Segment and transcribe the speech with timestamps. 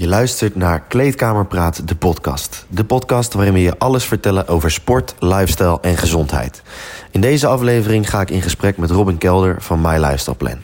[0.00, 2.66] Je luistert naar Kleedkamerpraat, de podcast.
[2.68, 6.62] De podcast waarin we je alles vertellen over sport, lifestyle en gezondheid.
[7.10, 10.58] In deze aflevering ga ik in gesprek met Robin Kelder van My Lifestyle Plan.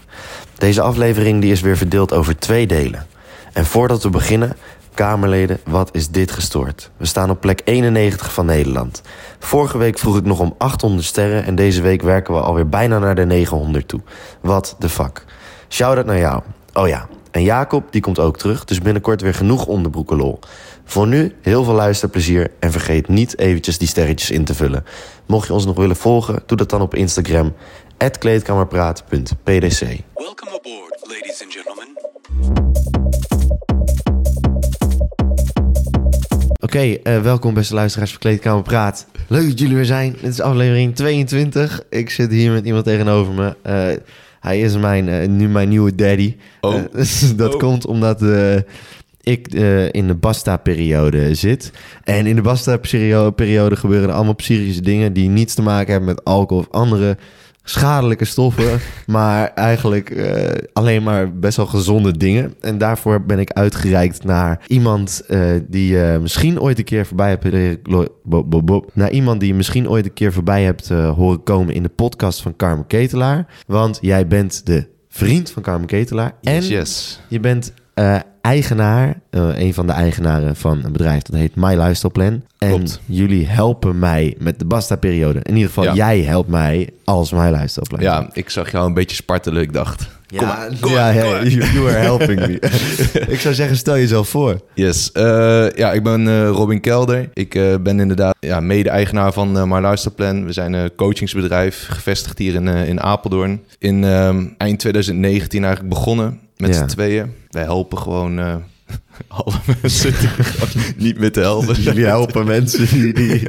[0.59, 3.07] Deze aflevering die is weer verdeeld over twee delen.
[3.53, 4.57] En voordat we beginnen,
[4.95, 6.91] Kamerleden, wat is dit gestoord?
[6.97, 9.03] We staan op plek 91 van Nederland.
[9.39, 12.99] Vorige week vroeg ik nog om 800 sterren en deze week werken we alweer bijna
[12.99, 14.01] naar de 900 toe.
[14.41, 15.25] Wat de fuck.
[15.69, 16.43] Shout-out naar jou.
[16.73, 20.39] Oh ja, en Jacob die komt ook terug, dus binnenkort weer genoeg onderbroeken lol.
[20.85, 24.85] Voor nu heel veel luisterplezier en vergeet niet eventjes die sterretjes in te vullen.
[25.27, 27.55] Mocht je ons nog willen volgen, doe dat dan op Instagram
[28.19, 29.81] kleedkamerpraat.pdc.
[30.15, 31.89] Welcome aboard, ladies and gentlemen.
[36.61, 39.07] Oké, eh, welkom beste luisteraars van Kleedkamer Praat.
[39.29, 40.13] Leuk dat jullie weer zijn.
[40.13, 41.83] Dit is aflevering 22.
[41.91, 43.57] Ik zit hier met iemand tegenover me.
[43.63, 43.97] Eh,
[44.47, 46.37] hij is mijn, eh, nu mijn nieuwe daddy.
[46.61, 46.75] Oh.
[46.75, 47.61] Eh, dus dat Oh.
[47.61, 48.57] komt omdat eh,
[49.23, 49.55] ik
[49.91, 51.73] in de Basta-periode zit.
[52.05, 55.13] En in de Basta-periode gebeuren er allemaal psychische dingen...
[55.13, 57.17] die niets te maken hebben met alcohol of andere
[57.69, 58.81] schadelijke stoffen...
[59.07, 62.55] maar eigenlijk eh, alleen maar best wel gezonde dingen.
[62.61, 67.39] En daarvoor ben ik uitgereikt naar iemand eh, die je misschien ooit een keer voorbij
[67.41, 67.81] hebt...
[68.93, 71.75] Naar iemand die je misschien ooit een keer voorbij hebt eh, horen komen...
[71.75, 73.47] in de podcast van Carmen Ketelaar.
[73.67, 76.35] Want jij bent de vriend van Carmen Ketelaar.
[76.43, 77.21] En Yes, yes.
[77.29, 77.73] je bent
[78.47, 82.43] eigenaar, eh, een van de eigenaren van een bedrijf dat heet My Lifestyle Plan.
[82.59, 83.01] En Klopt.
[83.05, 85.39] jullie helpen mij met de Basta-periode.
[85.43, 85.95] In ieder geval, Ja.
[85.95, 88.01] jij helpt mij als My Lifestyle Plan.
[88.01, 89.63] Ja, ik zag jou een beetje spartelen.
[89.63, 92.61] Ik dacht, ja, ja, ja, you, you are helping me.
[93.35, 94.61] ik zou zeggen, stel jezelf voor.
[94.75, 95.13] yes.
[95.13, 95.23] Eh,
[95.71, 97.29] ja, ik ben eh, Robin Kelder.
[97.35, 97.51] Ik
[97.83, 100.45] ben inderdaad ja, mede-eigenaar van My Lifestyle Plan.
[100.47, 103.61] We zijn een coachingsbedrijf, gevestigd hier in, in Apeldoorn.
[103.79, 106.77] In ehm, eind 2019 eigenlijk begonnen met Ja.
[106.77, 107.33] z'n tweeën.
[107.51, 108.55] Wij helpen gewoon eh,
[109.29, 111.81] alle mensen die gewoon niet meer te helpen.
[111.83, 113.13] Jullie helpen mensen die...
[113.13, 113.47] die...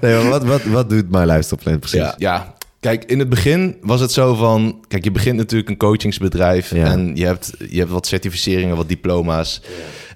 [0.00, 1.98] Nee, maar wat, wat, wat doet My Lifestyle Plan precies?
[1.98, 2.54] Ja, ja.
[2.80, 4.84] Kijk, in het begin was het zo van...
[4.88, 6.74] Kijk, je begint natuurlijk een coachingsbedrijf...
[6.74, 6.84] Ja.
[6.84, 9.62] en je hebt, je hebt wat certificeringen, wat diploma's...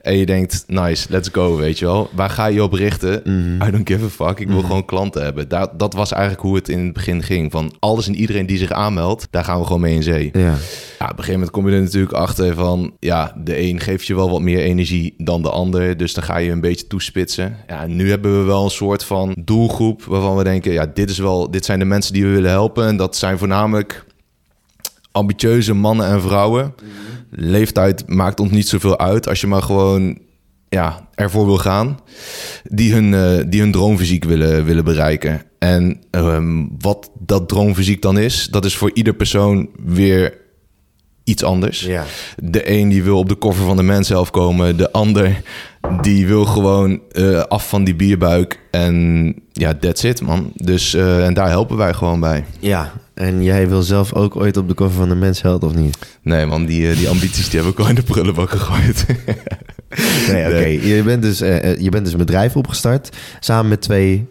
[0.02, 2.10] en je denkt, nice, let's go, weet je wel.
[2.12, 3.20] Waar ga je op richten?
[3.24, 3.68] Mhm.
[3.68, 5.48] I don't give a fuck, ik wil gewoon klanten hebben.
[5.48, 7.50] Daar, dat was eigenlijk hoe het in het begin ging.
[7.50, 10.30] Van alles en iedereen die zich aanmeldt, daar gaan we gewoon mee in zee.
[10.32, 10.54] Ja.
[11.02, 12.92] Ja, op een gegeven moment kom je er natuurlijk achter van...
[12.98, 15.96] ja, de een geeft je wel wat meer energie dan de ander...
[15.96, 17.56] dus dan ga je een beetje toespitsen.
[17.66, 20.04] Ja, nu hebben we wel een soort van doelgroep...
[20.04, 22.86] waarvan we denken, ja, dit, is wel, dit zijn de mensen die we willen helpen...
[22.86, 24.04] en dat zijn voornamelijk
[25.12, 26.75] ambitieuze mannen en vrouwen.
[27.31, 29.28] Leeftijd maakt ons niet zoveel uit...
[29.28, 30.19] als je maar gewoon
[30.69, 31.99] ja, ervoor wil gaan...
[32.65, 35.43] die hun, eh, die hun droomfysiek willen, willen bereiken.
[35.59, 38.49] En ehm, wat dat droomfysiek dan is...
[38.50, 40.41] dat is voor ieder persoon weer
[41.25, 41.81] iets anders.
[41.81, 42.05] Ja.
[42.37, 44.77] De een die wil op de koffer van de mens zelf komen.
[44.77, 45.43] De ander
[46.00, 48.60] die wil gewoon eh, af van die bierbuik.
[48.71, 50.53] En ja, that's it, man.
[50.55, 52.44] Dus eh, en daar helpen wij gewoon bij.
[52.59, 55.75] Ja, en jij wil zelf ook ooit op de koffer van de mens helpen of
[55.75, 55.99] niet?
[56.22, 59.05] Nee, man, die, eh, die ambities die heb ik al in de prullenbak gegooid.
[60.28, 60.87] Nee, oké.
[60.87, 61.38] Je, bent dus,
[61.78, 64.27] je bent dus een bedrijf opgestart samen met twee...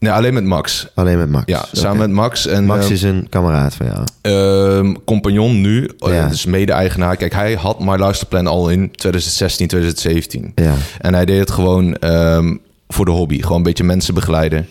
[0.00, 0.88] nee, alleen met Max.
[0.94, 1.44] alleen met Max.
[1.46, 2.46] Ja, samen met Max.
[2.46, 4.04] En Max eh, is een kameraad van jou.
[4.22, 6.28] ehm, compagnon nu, eh, Ja.
[6.28, 7.16] dus mede-eigenaar.
[7.16, 10.52] Kijk, hij had My Lifestyle Plan al in 2016, 2017.
[10.54, 10.74] Ja.
[11.00, 12.56] En hij deed het gewoon ehm,
[12.88, 13.40] voor de hobby.
[13.42, 14.68] Gewoon een beetje mensen begeleiden.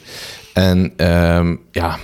[0.53, 1.97] En ehm, ja,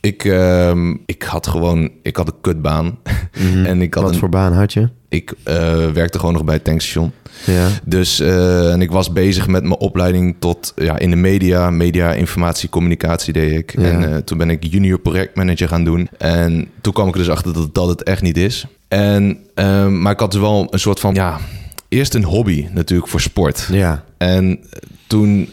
[0.00, 1.90] ik, ehm, ik had gewoon...
[2.02, 2.98] Ik had een kutbaan.
[3.64, 4.88] en ik, had Wat een, voor baan had je?
[5.10, 7.12] ik eh, werkte gewoon nog bij het tankstation.
[7.46, 7.68] Ja.
[7.84, 12.12] Dus eh, en ik was bezig met mijn opleiding tot ja, in de media, media,
[12.12, 13.80] informatie, communicatie deed ik.
[13.80, 13.82] Ja.
[13.82, 16.08] En eh, toen ben ik junior projectmanager gaan doen.
[16.18, 18.66] En toen kwam ik er dus achter dat, dat het echt niet is.
[18.88, 21.38] En, ehm, maar ik had dus wel een soort van, ja,
[21.88, 23.68] eerst een hobby natuurlijk voor sport.
[23.70, 24.04] Ja.
[24.18, 24.58] En
[25.06, 25.48] toen,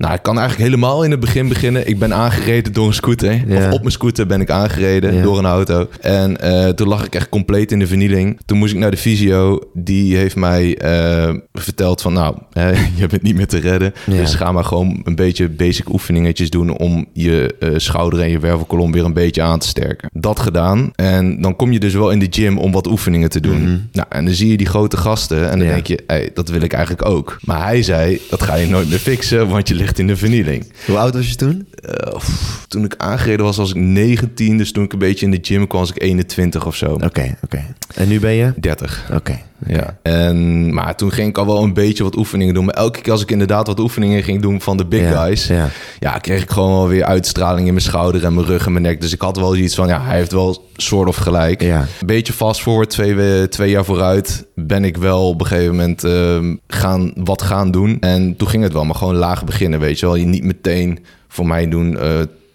[0.00, 1.88] nou, ik kan eigenlijk helemaal in het begin beginnen.
[1.88, 3.42] Ik ben aangereden door een scooter.
[3.46, 3.66] Ja.
[3.66, 5.22] Of op mijn scooter ben ik aangereden Ja.
[5.22, 5.88] door een auto.
[6.00, 8.38] En eh, toen lag ik echt compleet in de vernieling.
[8.44, 9.58] Toen moest ik naar de fysio.
[9.74, 13.92] Die heeft mij eh, verteld van, nou, hè, je bent niet meer te redden.
[14.06, 14.16] Ja.
[14.16, 16.70] Dus ga maar gewoon een beetje basic oefeningetjes doen...
[16.78, 20.10] om je eh, schouder en je wervelkolom weer een beetje aan te sterken.
[20.12, 20.90] Dat gedaan.
[20.94, 23.88] En dan kom je dus wel in de gym om wat oefeningen te doen.
[23.92, 25.68] Nou, en dan zie je die grote gasten en dan Mhm.
[25.74, 26.02] Denk je...
[26.06, 27.38] Hey, dat wil ik eigenlijk ook.
[27.44, 30.72] Maar hij zei, dat ga je nooit meer fixen, want je ligt in de vernieling.
[30.86, 31.68] Hoe oud was je toen?
[32.16, 34.58] Pff, toen ik aangereden was, was ik 19.
[34.58, 36.92] Dus toen ik een beetje in de gym kwam, was ik 21 of zo.
[36.92, 37.74] Oké, oké.
[37.94, 38.52] En nu ben je?
[38.56, 39.10] 30.
[39.14, 39.40] Oké.
[39.66, 39.98] Ja.
[40.02, 42.64] En, maar toen ging ik al wel een beetje wat oefeningen doen.
[42.64, 45.46] Maar elke keer als ik inderdaad wat oefeningen ging doen van de big Ja, guys...
[45.46, 45.68] ja.
[45.98, 46.18] Ja.
[46.18, 49.00] kreeg ik gewoon wel weer uitstraling in mijn schouder en mijn rug en mijn nek.
[49.00, 51.62] Dus ik had wel iets van, ja, hij heeft wel soort of gelijk.
[51.62, 51.80] Ja.
[52.00, 54.46] Een beetje fast forward, twee, we- twee jaar vooruit...
[54.54, 57.96] ben ik wel op een gegeven moment ehm, gaan, wat gaan doen.
[58.00, 60.14] En toen ging het wel, maar gewoon laag beginnen, weet je wel.
[60.16, 60.98] Je niet meteen,
[61.28, 61.98] voor mij doen...
[61.98, 62.08] eh,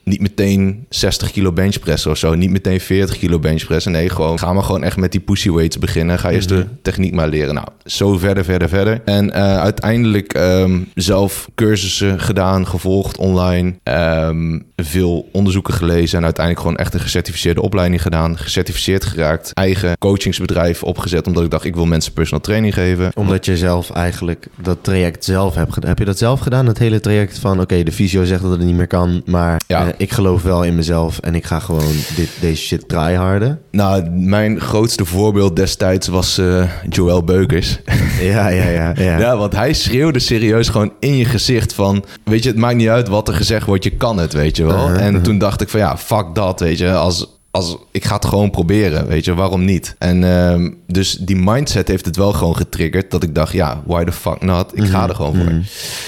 [0.06, 2.36] niet meteen 60 kilo benchpressen of zo.
[2.36, 3.92] Niet meteen 40 kilo benchpressen.
[3.92, 6.20] Nee, gewoon ga maar gewoon echt met die pussy weights beginnen.
[6.20, 7.54] Ga eerst de techniek maar leren.
[7.54, 9.02] Nou, zo verder, verder, verder.
[9.06, 13.74] En eh, uiteindelijk ehm, zelf cursussen gedaan, gevolgd online.
[13.84, 16.18] Ehm, veel onderzoeken gelezen.
[16.18, 18.38] En uiteindelijk gewoon echt een gecertificeerde opleiding gedaan.
[18.38, 19.52] Gecertificeerd geraakt.
[19.54, 21.28] Eigen coachingsbedrijf opgezet.
[21.28, 23.12] Omdat ik dacht, ik wil mensen personal training geven.
[23.16, 25.90] Omdat je zelf eigenlijk dat traject zelf hebt gedaan.
[25.90, 26.66] Heb je dat zelf gedaan?
[26.68, 29.22] Het hele traject van, oké, de fysio zegt dat het niet meer kan.
[29.26, 29.88] Maar Ja.
[29.88, 33.60] eh, ik geloof wel in mezelf en ik ga gewoon dit, deze shit tryharden.
[33.72, 37.80] Nou, mijn grootste voorbeeld destijds was eh Joël Beukers.
[38.22, 38.94] Ja, ja, ja.
[38.96, 39.18] ja.
[39.20, 42.06] Ja, want hij schreeuwde serieus gewoon in je gezicht van...
[42.24, 44.66] Weet je, het maakt niet uit wat er gezegd wordt, je kan het, weet je
[44.66, 44.90] wel.
[44.90, 46.94] Uh-huh, En toen dacht ik van ja, fuck dat, weet je.
[46.94, 49.96] Als, als, ik ga het gewoon proberen, weet je, waarom niet?
[49.98, 53.12] En ehm, dus die mindset heeft het wel gewoon getriggerd...
[53.12, 54.78] dat ik dacht, ja, why the fuck not?
[54.78, 55.52] Ik ga er gewoon voor.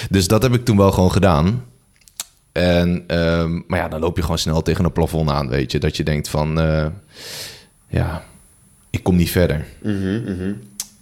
[0.10, 1.64] Dus dat heb ik toen wel gewoon gedaan.
[2.58, 5.80] En, ehm, maar ja, dan loop je gewoon snel tegen een plafond aan, weet je.
[5.80, 6.86] Dat je denkt van, eh,
[7.88, 8.24] ja,
[8.90, 9.66] ik kom niet verder.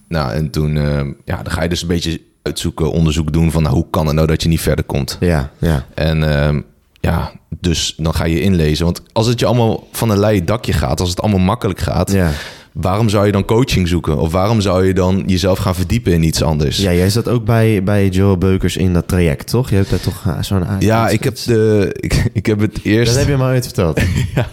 [0.07, 3.63] Nou, en toen eh, ja, dan ga je dus een beetje uitzoeken, onderzoek doen van
[3.63, 5.17] nou, hoe kan het nou dat je niet verder komt.
[5.19, 5.85] Ja, ja.
[5.93, 6.61] En ehm,
[6.99, 8.85] ja, dus dan ga je inlezen.
[8.85, 12.11] Want als het je allemaal van een leien dakje gaat, als het allemaal makkelijk gaat,
[12.11, 12.31] Ja.
[12.75, 14.17] Waarom zou je dan coaching zoeken?
[14.17, 16.77] Of waarom zou je dan jezelf gaan verdiepen in iets anders?
[16.77, 19.69] ja, jij zat ook bij, bij Joe Beukers in dat traject, toch?
[19.69, 20.63] Je hebt daar toch eh, zo'n...
[20.79, 23.11] Ja, ik heb, de, ik, ik heb het eerst.
[23.13, 24.01] Dat heb je me ooit verteld.
[24.35, 24.47] Ja,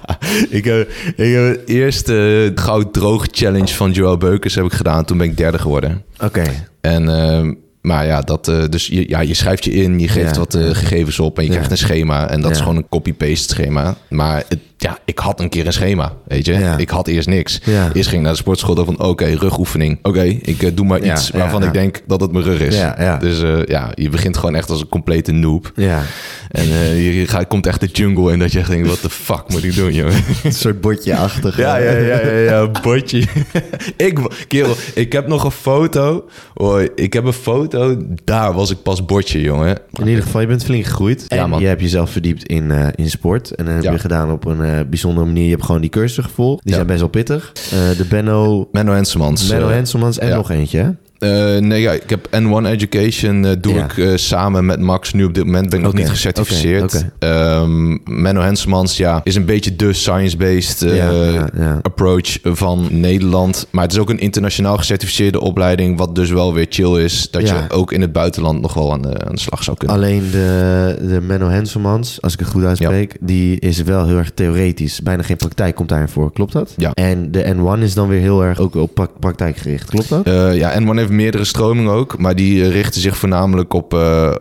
[0.51, 5.05] ik heb, ik heb het eerste goud droog challenge van Joel Beukers heb ik gedaan.
[5.05, 6.03] Toen ben ik derde geworden.
[6.25, 6.43] Oké.
[6.81, 10.35] En, ehm, maar ja, dat, eh, dus je, ja, je schrijft je in, je geeft
[10.35, 11.55] Ja, wat eh, gegevens op en je Ja.
[11.55, 12.29] krijgt een schema.
[12.29, 13.97] En dat is gewoon een copy-paste schema.
[14.09, 16.53] Maar het, ja, ik had een keer een schema, weet je.
[16.53, 16.77] Ja.
[16.77, 17.61] Ik had eerst niks.
[17.65, 17.91] Ja.
[17.93, 19.99] Eerst ging ik naar de sportschool van, oké, rugoefening.
[20.03, 22.77] Oké, ik eh, doe maar iets ja, waarvan ik denk dat het mijn rug is.
[23.21, 25.73] Dus eh, ja, je begint gewoon echt als een complete noob.
[25.75, 26.03] Ja.
[26.51, 29.11] En eh, je, gaat, komt echt de jungle in dat je echt denkt, wat de
[29.11, 30.15] fuck moet ik doen, jongen?
[30.45, 31.57] Een soort botje-achtig.
[31.57, 33.25] Ja, ja, ja, ja, ja, botje.
[33.97, 34.19] ik,
[34.49, 36.29] kerel, ik heb nog een foto.
[36.55, 37.97] Hoi, ik heb een foto.
[38.25, 39.79] Daar was ik pas botje, jongen.
[39.93, 41.25] In ieder geval, je bent flink gegroeid.
[41.29, 41.61] Ja, en man.
[41.61, 43.51] je hebt jezelf verdiept in, in sport.
[43.51, 45.45] En dat heb je gedaan op een bijzondere manier.
[45.45, 46.61] Je hebt gewoon die cursussen gevolgd.
[46.63, 46.75] Die Ja.
[46.75, 47.53] zijn best wel pittig.
[47.73, 49.49] Eh, de Benno, Menno Hensemans.
[49.49, 50.91] Menno eh, Henselmans en nog eentje, hè?
[51.23, 53.85] Eh, nee, ja, ik heb N1 Education eh, doe Ja.
[53.85, 55.13] ik eh, samen met Max.
[55.13, 56.95] Nu op dit moment ben ik nog niet gecertificeerd.
[56.95, 63.67] oké, Ehm, Menno Hensemans, ja, is een beetje de science-based Ja, approach van Nederland.
[63.71, 67.31] Maar het is ook een internationaal gecertificeerde opleiding, wat dus wel weer chill is.
[67.31, 69.97] Dat je ook in het buitenland nog wel aan de, aan de slag zou kunnen.
[69.97, 74.31] Alleen de, de Menno Henselmans, als ik het goed uitspreek, die is wel heel erg
[74.35, 75.03] theoretisch.
[75.03, 76.33] Bijna geen praktijk komt daarin voor.
[76.33, 76.75] Klopt dat?
[76.77, 76.91] Ja.
[76.95, 79.89] En de N1 is dan weer heel erg ook op pra- praktijk gericht.
[79.91, 80.25] Klopt dat?
[80.55, 84.35] Ja, N1 heeft meerdere stromingen ook, maar die eh, richten zich voornamelijk op eh, eh,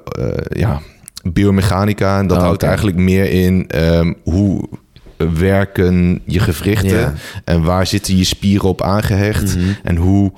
[0.50, 0.82] ja,
[1.24, 2.20] biomechanica.
[2.20, 4.70] En dat Oh, houdt eigenlijk meer in ehm, hoe
[5.34, 7.14] werken je gewrichten Ja.
[7.44, 9.66] en waar zitten je spieren op aangehecht Mhm.
[9.84, 10.32] en hoe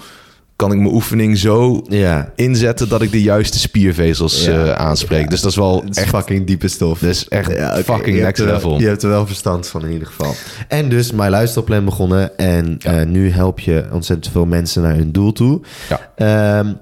[0.55, 2.31] kan ik mijn oefening zo Ja.
[2.35, 4.63] inzetten dat ik de juiste spiervezels Ja.
[4.65, 5.29] eh, aanspreek.
[5.29, 7.01] Dus dat is wel is echt, fucking diepe stof.
[7.01, 7.51] is echt
[7.85, 8.79] fucking next wel- level.
[8.79, 10.33] Je hebt er wel verstand van in ieder geval.
[10.67, 12.37] En dus mijn luisterplan begonnen.
[12.37, 15.61] En eh, nu help je ontzettend veel mensen naar hun doel toe.
[15.89, 16.11] Ja.
[16.15, 16.73] Ehm,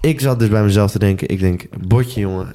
[0.00, 1.28] ik zat dus bij mezelf te denken.
[1.28, 2.48] Ik denk, botje jongen.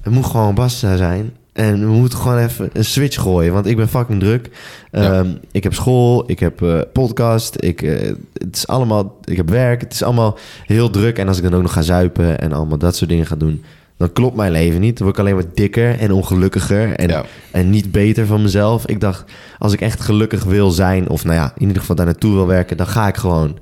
[0.00, 1.32] Het moet gewoon Basta zijn.
[1.56, 3.52] En we moeten gewoon even een switch gooien.
[3.52, 4.50] Want ik ben fucking druk.
[4.92, 5.12] Ja.
[5.18, 6.24] Ehm, Ik heb school.
[6.30, 7.56] Ik heb eh, podcast.
[7.58, 9.80] Ik, eh, het is allemaal, ik heb werk.
[9.80, 11.18] Het is allemaal heel druk.
[11.18, 12.40] En als ik dan ook nog ga zuipen.
[12.40, 13.64] En allemaal dat soort dingen ga doen.
[13.96, 14.96] Dan klopt mijn leven niet.
[14.98, 16.92] Dan word ik alleen maar dikker en ongelukkiger.
[16.92, 17.24] En, Ja.
[17.50, 18.86] en niet beter van mezelf.
[18.86, 19.24] Ik dacht,
[19.58, 21.08] als ik echt gelukkig wil zijn.
[21.08, 22.76] Of nou ja, in ieder geval daar naartoe wil werken.
[22.76, 23.58] Dan ga ik gewoon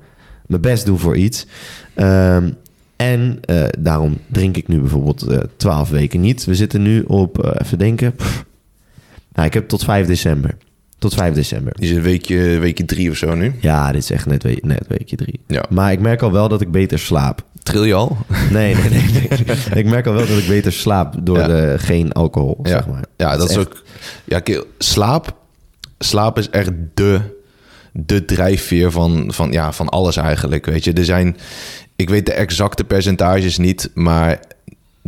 [0.46, 1.46] mijn best doen voor iets.
[1.94, 2.50] Ehm,
[3.12, 6.44] en eh, daarom drink ik nu bijvoorbeeld eh, twaalf weken niet.
[6.44, 8.14] We zitten nu op, eh, even denken.
[8.14, 8.44] pff.
[9.34, 10.56] nou, ik heb tot 5 december.
[10.98, 11.72] Tot 5 december.
[11.78, 13.52] Is een weekje, weekje drie of zo nu.
[13.60, 15.40] Ja, dit is echt net, we- net weekje drie.
[15.46, 15.64] Ja.
[15.70, 17.44] Maar ik merk al wel dat ik beter slaap.
[17.62, 18.16] Tril je al?
[18.50, 19.02] Nee, nee, nee.
[19.10, 19.56] nee.
[19.84, 21.46] ik merk al wel dat ik beter slaap door Ja.
[21.46, 23.04] de, geen alcohol, Ja, zeg maar.
[23.16, 23.82] ja dat is echt- ook.
[24.24, 25.36] Ja, slaap.
[25.98, 27.20] Slaap is echt de,
[27.92, 30.66] de drijfveer van, van, ja, van alles eigenlijk.
[30.66, 31.36] Weet je, er zijn.
[31.96, 34.40] Ik weet de exacte percentages niet, maar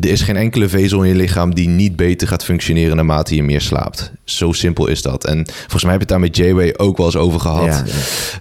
[0.00, 3.42] er is geen enkele vezel in je lichaam die niet beter gaat functioneren naarmate je
[3.42, 4.12] meer slaapt.
[4.24, 5.24] Zo simpel is dat.
[5.24, 7.82] En volgens mij heb je het daar met J-Way ook wel eens over gehad.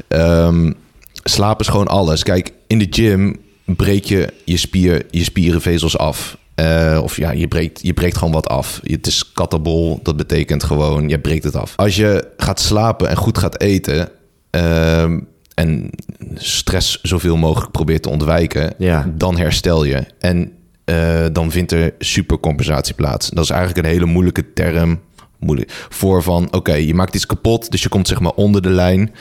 [0.07, 0.47] Ja.
[0.47, 0.71] Ehm,
[1.23, 2.23] slaap is gewoon alles.
[2.23, 6.37] Kijk, in de gym breek je je, spier, je spierenvezels af.
[6.55, 8.79] Eh, of ja, je breekt, je breekt gewoon wat af.
[8.83, 11.73] Het is katabol, dat betekent gewoon, je breekt het af.
[11.75, 14.09] Als je gaat slapen en goed gaat eten...
[14.49, 15.19] ehm,
[15.55, 15.89] en
[16.33, 18.73] stress zoveel mogelijk probeert te ontwijken...
[18.77, 19.11] Ja.
[19.15, 20.03] dan herstel je.
[20.19, 20.51] En
[20.83, 23.29] eh, dan vindt er supercompensatie plaats.
[23.29, 24.99] Dat is eigenlijk een hele moeilijke term.
[25.39, 25.71] Moeilijk.
[25.89, 27.71] Voor van, oké, je maakt iets kapot...
[27.71, 29.11] dus je komt zeg maar onder de lijn...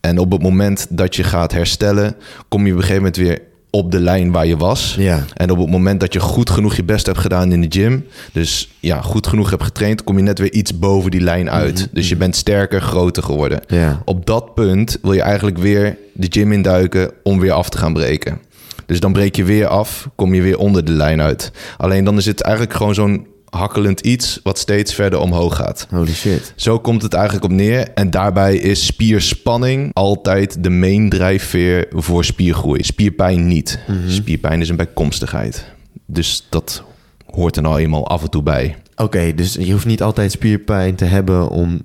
[0.00, 2.16] En op het moment dat je gaat herstellen,
[2.48, 4.94] kom je op een gegeven moment weer op de lijn waar je was.
[4.98, 5.24] Ja.
[5.34, 8.06] En op het moment dat je goed genoeg je best hebt gedaan in de gym,
[8.32, 11.88] dus ja, goed genoeg hebt getraind, kom je net weer iets boven die lijn uit.
[11.92, 13.60] Dus je bent sterker, groter geworden.
[13.66, 14.02] Ja.
[14.04, 17.92] Op dat punt wil je eigenlijk weer de gym induiken om weer af te gaan
[17.92, 18.38] breken.
[18.86, 21.52] Dus dan breek je weer af, kom je weer onder de lijn uit.
[21.76, 25.86] Alleen dan is het eigenlijk gewoon zo'n hakkelend iets wat steeds verder omhoog gaat.
[25.90, 26.52] Holy shit.
[26.56, 27.88] Zo komt het eigenlijk op neer.
[27.94, 32.82] En daarbij is spierspanning altijd de main drijfveer voor spiergroei.
[32.84, 33.78] Spierpijn niet.
[34.06, 35.64] Spierpijn is een bijkomstigheid.
[36.06, 36.82] Dus dat
[37.30, 38.76] hoort er nou eenmaal af en toe bij.
[38.96, 41.82] Oké, dus je hoeft niet altijd spierpijn te hebben om,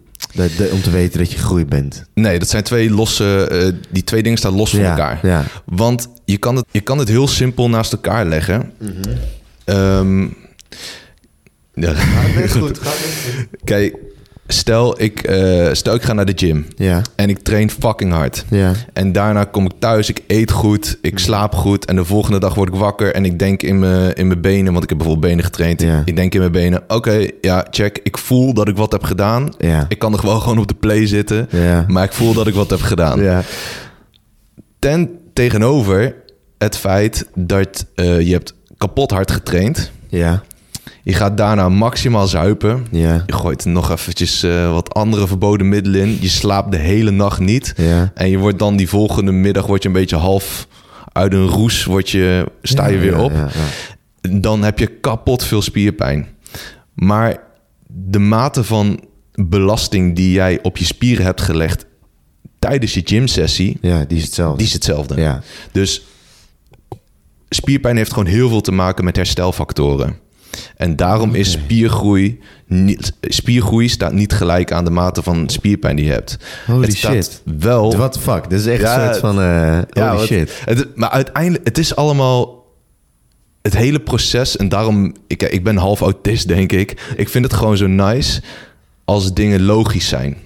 [0.71, 2.03] om te weten dat je gegroeid bent.
[2.13, 3.47] Nee, dat zijn twee losse...
[3.47, 5.19] eh, die twee dingen staan los van Ja, elkaar.
[5.23, 5.43] ja.
[5.65, 8.71] Want je kan, het, je kan het heel simpel naast elkaar leggen.
[8.79, 8.91] Mhm.
[9.63, 10.27] Ehm,
[11.75, 11.93] ja.
[12.59, 12.79] goed.
[13.63, 13.95] Kijk,
[14.47, 16.65] stel ik, eh, stel ik ga naar de gym.
[16.75, 18.45] Ja, En ik train fucking hard.
[18.49, 21.85] ja, En daarna kom ik thuis, ik eet goed, ik slaap goed.
[21.85, 24.71] En de volgende dag word ik wakker en ik denk in mijn, in mijn benen,
[24.71, 25.81] want ik heb bijvoorbeeld benen getraind.
[25.81, 26.01] Ja.
[26.05, 27.99] Ik denk in mijn benen, oké, ja, check.
[28.03, 29.53] Ik voel dat ik wat heb gedaan.
[29.57, 29.85] Ja.
[29.89, 31.85] Ik kan nog wel gewoon op de play zitten, Ja.
[31.87, 33.21] maar ik voel dat ik wat heb gedaan.
[33.21, 33.43] ja.
[34.79, 36.15] Ten tegenover
[36.57, 39.91] het feit dat eh, je hebt kapot hard getraind.
[40.09, 40.43] Ja,
[41.05, 42.85] Je gaat daarna maximaal zuipen.
[42.91, 46.17] ja, Je gooit nog eventjes eh, wat andere verboden middelen in.
[46.21, 47.73] Je slaapt de hele nacht niet.
[47.77, 48.11] ja.
[48.15, 50.67] En je wordt dan die volgende middag word je een beetje half
[51.11, 53.31] uit een roes, word je, sta je weer op.
[54.21, 56.27] Dan heb je kapot veel spierpijn.
[56.93, 57.37] Maar
[57.87, 58.99] de mate van
[59.33, 61.85] belasting die jij op je spieren hebt gelegd
[62.59, 64.57] tijdens je gymsessie, Ja, die is hetzelfde.
[64.57, 65.21] die is hetzelfde.
[65.21, 66.01] Ja, Dus
[67.49, 70.23] spierpijn heeft gewoon heel veel te maken met herstelfactoren.
[70.77, 76.05] En daarom is spiergroei niet, spiergroei staat niet gelijk aan de mate van spierpijn die
[76.05, 76.37] je hebt.
[76.65, 77.41] Holy het staat shit.
[77.59, 78.49] wel what the fuck?
[78.49, 79.35] Dit is echt Ja, een soort van...
[79.91, 80.61] ja, want shit.
[80.65, 82.65] Het, maar uiteindelijk, het is allemaal
[83.61, 84.57] het hele proces.
[84.57, 87.13] En daarom, ik, ik ben half autist, denk ik.
[87.15, 88.41] Ik vind het gewoon zo nice
[89.05, 90.37] als dingen logisch zijn.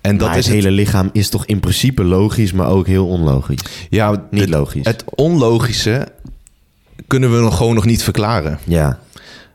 [0.00, 3.06] En dat maar is het hele lichaam is toch in principe logisch, maar ook heel
[3.06, 3.60] onlogisch.
[3.90, 4.84] ja, Niet het, logisch.
[4.84, 6.08] Het onlogische
[7.06, 8.58] kunnen we nog gewoon nog niet verklaren.
[8.64, 8.98] Ja,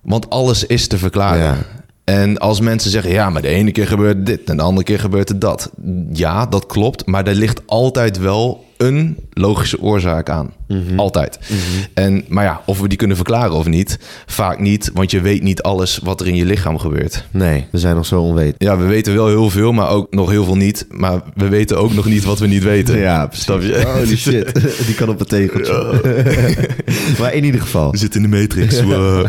[0.05, 1.43] Want alles is te verklaren.
[1.43, 1.57] Ja.
[2.03, 4.99] En als mensen zeggen, ja, maar de ene keer gebeurt dit en de andere keer
[4.99, 5.71] gebeurt het dat.
[6.13, 7.05] Ja, dat klopt.
[7.05, 10.53] Maar er ligt altijd wel een logische oorzaak aan.
[10.67, 10.99] Mhm.
[10.99, 11.39] Altijd.
[11.93, 14.91] En, maar ja, of we die kunnen verklaren of niet, vaak niet.
[14.93, 17.25] Want je weet niet alles wat er in je lichaam gebeurt.
[17.31, 18.55] nee, we zijn nog zo onwetend.
[18.63, 20.85] Ja, we weten wel heel veel, maar ook nog heel veel niet.
[20.89, 23.29] Maar we weten ook nog niet wat we niet weten.
[23.31, 23.83] Snap je?
[23.93, 24.53] Holy shit,
[24.85, 26.01] die kan op een tegeltje.
[27.19, 28.81] maar in ieder geval, We zitten in de matrix.
[28.85, 29.25] Wow.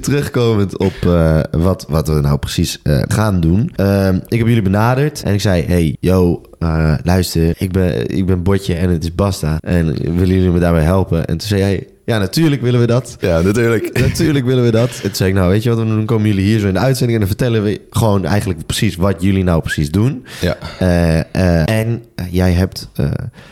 [0.00, 3.72] terugkomend op eh, wat, wat we nou precies eh, gaan doen.
[3.76, 6.42] Ehm, ik heb jullie benaderd en ik zei, hey, yo,
[6.74, 9.58] eh, luister, ik ben, ik ben Botje en het is Basta.
[9.60, 11.26] En willen jullie me daarbij helpen?
[11.26, 13.16] En toen zei hij, ja, natuurlijk willen we dat.
[13.20, 13.98] ja, natuurlijk.
[14.08, 15.00] Natuurlijk willen we dat.
[15.00, 15.96] Toen zei ik, nou, weet je wat we doen?
[15.96, 18.96] Dan komen jullie hier zo in de uitzending en dan vertellen we gewoon eigenlijk precies
[18.96, 20.26] wat jullie nou precies doen.
[20.40, 20.56] Ja.
[20.78, 22.88] Eh, eh, en eh, jij hebt,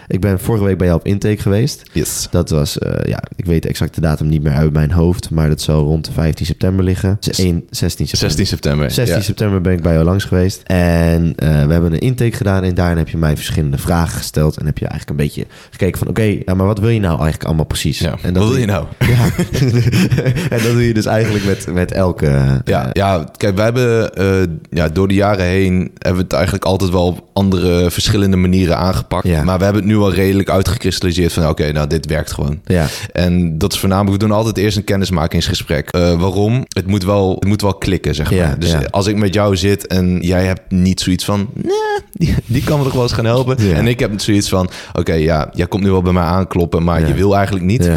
[0.06, 1.82] ik ben vorige week bij jou op intake geweest.
[1.92, 2.26] Yes.
[2.30, 5.60] Dat was, ja, ik weet de exacte datum niet meer uit mijn hoofd, maar dat
[5.60, 7.16] zou rond de 15 september liggen.
[7.20, 8.36] Dus 1, 16 september.
[8.36, 8.90] 16 september.
[8.90, 9.22] 16 ja.
[9.22, 10.62] september ben ik bij jou langs geweest.
[10.64, 12.62] En we hebben een intake gedaan.
[12.62, 14.56] En daarin heb je mij verschillende vragen gesteld.
[14.56, 16.08] En heb je eigenlijk een beetje gekeken van...
[16.08, 17.98] Oké, ja, maar wat wil je nou eigenlijk allemaal precies?
[17.98, 18.84] Ja, en wat wil je nou?
[19.14, 19.24] Ja.
[20.50, 22.60] en dat doe je dus eigenlijk met, met elke...
[22.64, 26.32] Ja, eh, ja, kijk, wij hebben eh, ja, door de jaren heen hebben we het
[26.32, 29.26] eigenlijk altijd wel op andere verschillende manieren aangepakt.
[29.26, 29.42] Ja.
[29.44, 32.60] Maar we hebben het nu wel redelijk uitgekristalliseerd van oké, nou dit werkt gewoon.
[32.64, 32.86] ja.
[33.12, 35.88] En dat is voornamelijk, we doen altijd eerst een kennismakingsgesprek.
[35.90, 36.64] Eh, waarom?
[36.68, 38.38] Het moet, wel, het moet wel klikken, zeg maar.
[38.38, 38.82] Ja, dus ja.
[38.90, 41.48] als ik met jou zit en jij hebt niet zoiets van...
[41.54, 41.72] Nee,
[42.12, 43.56] die, die kan me toch wel eens gaan helpen.
[43.68, 43.74] Ja.
[43.74, 44.70] En ik heb zoiets van...
[44.92, 47.06] Oké, ja, jij komt nu wel bij mij aankloppen, maar Ja.
[47.06, 47.90] je wil eigenlijk niet.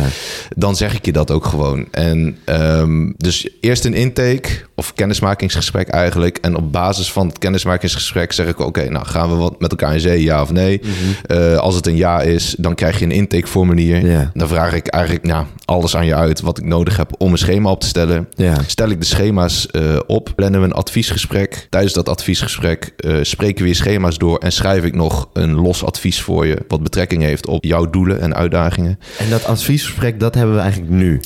[0.56, 1.88] Dan zeg ik je dat ook gewoon.
[1.91, 6.38] En ehm, dus eerst een intake of kennismakingsgesprek eigenlijk.
[6.38, 9.94] En op basis van het kennismakingsgesprek zeg ik: Oké, nou gaan we wat met elkaar
[9.94, 10.82] in zee, ja of nee?
[11.25, 14.29] Eh, als het een ja is, dan krijg je een intakeformulier.
[14.34, 17.38] Dan vraag ik eigenlijk nou, alles aan je uit wat ik nodig heb om een
[17.38, 18.27] schema op te stellen.
[18.65, 21.67] Stel ik de schema's eh, op, plannen we een adviesgesprek.
[21.70, 25.84] Tijdens dat adviesgesprek eh, spreken we je schema's door en schrijf ik nog een los
[25.84, 29.00] advies voor je, wat betrekking heeft op jouw doelen en uitdagingen.
[29.17, 31.19] En dat adviesgesprek, dat hebben we eigenlijk nu.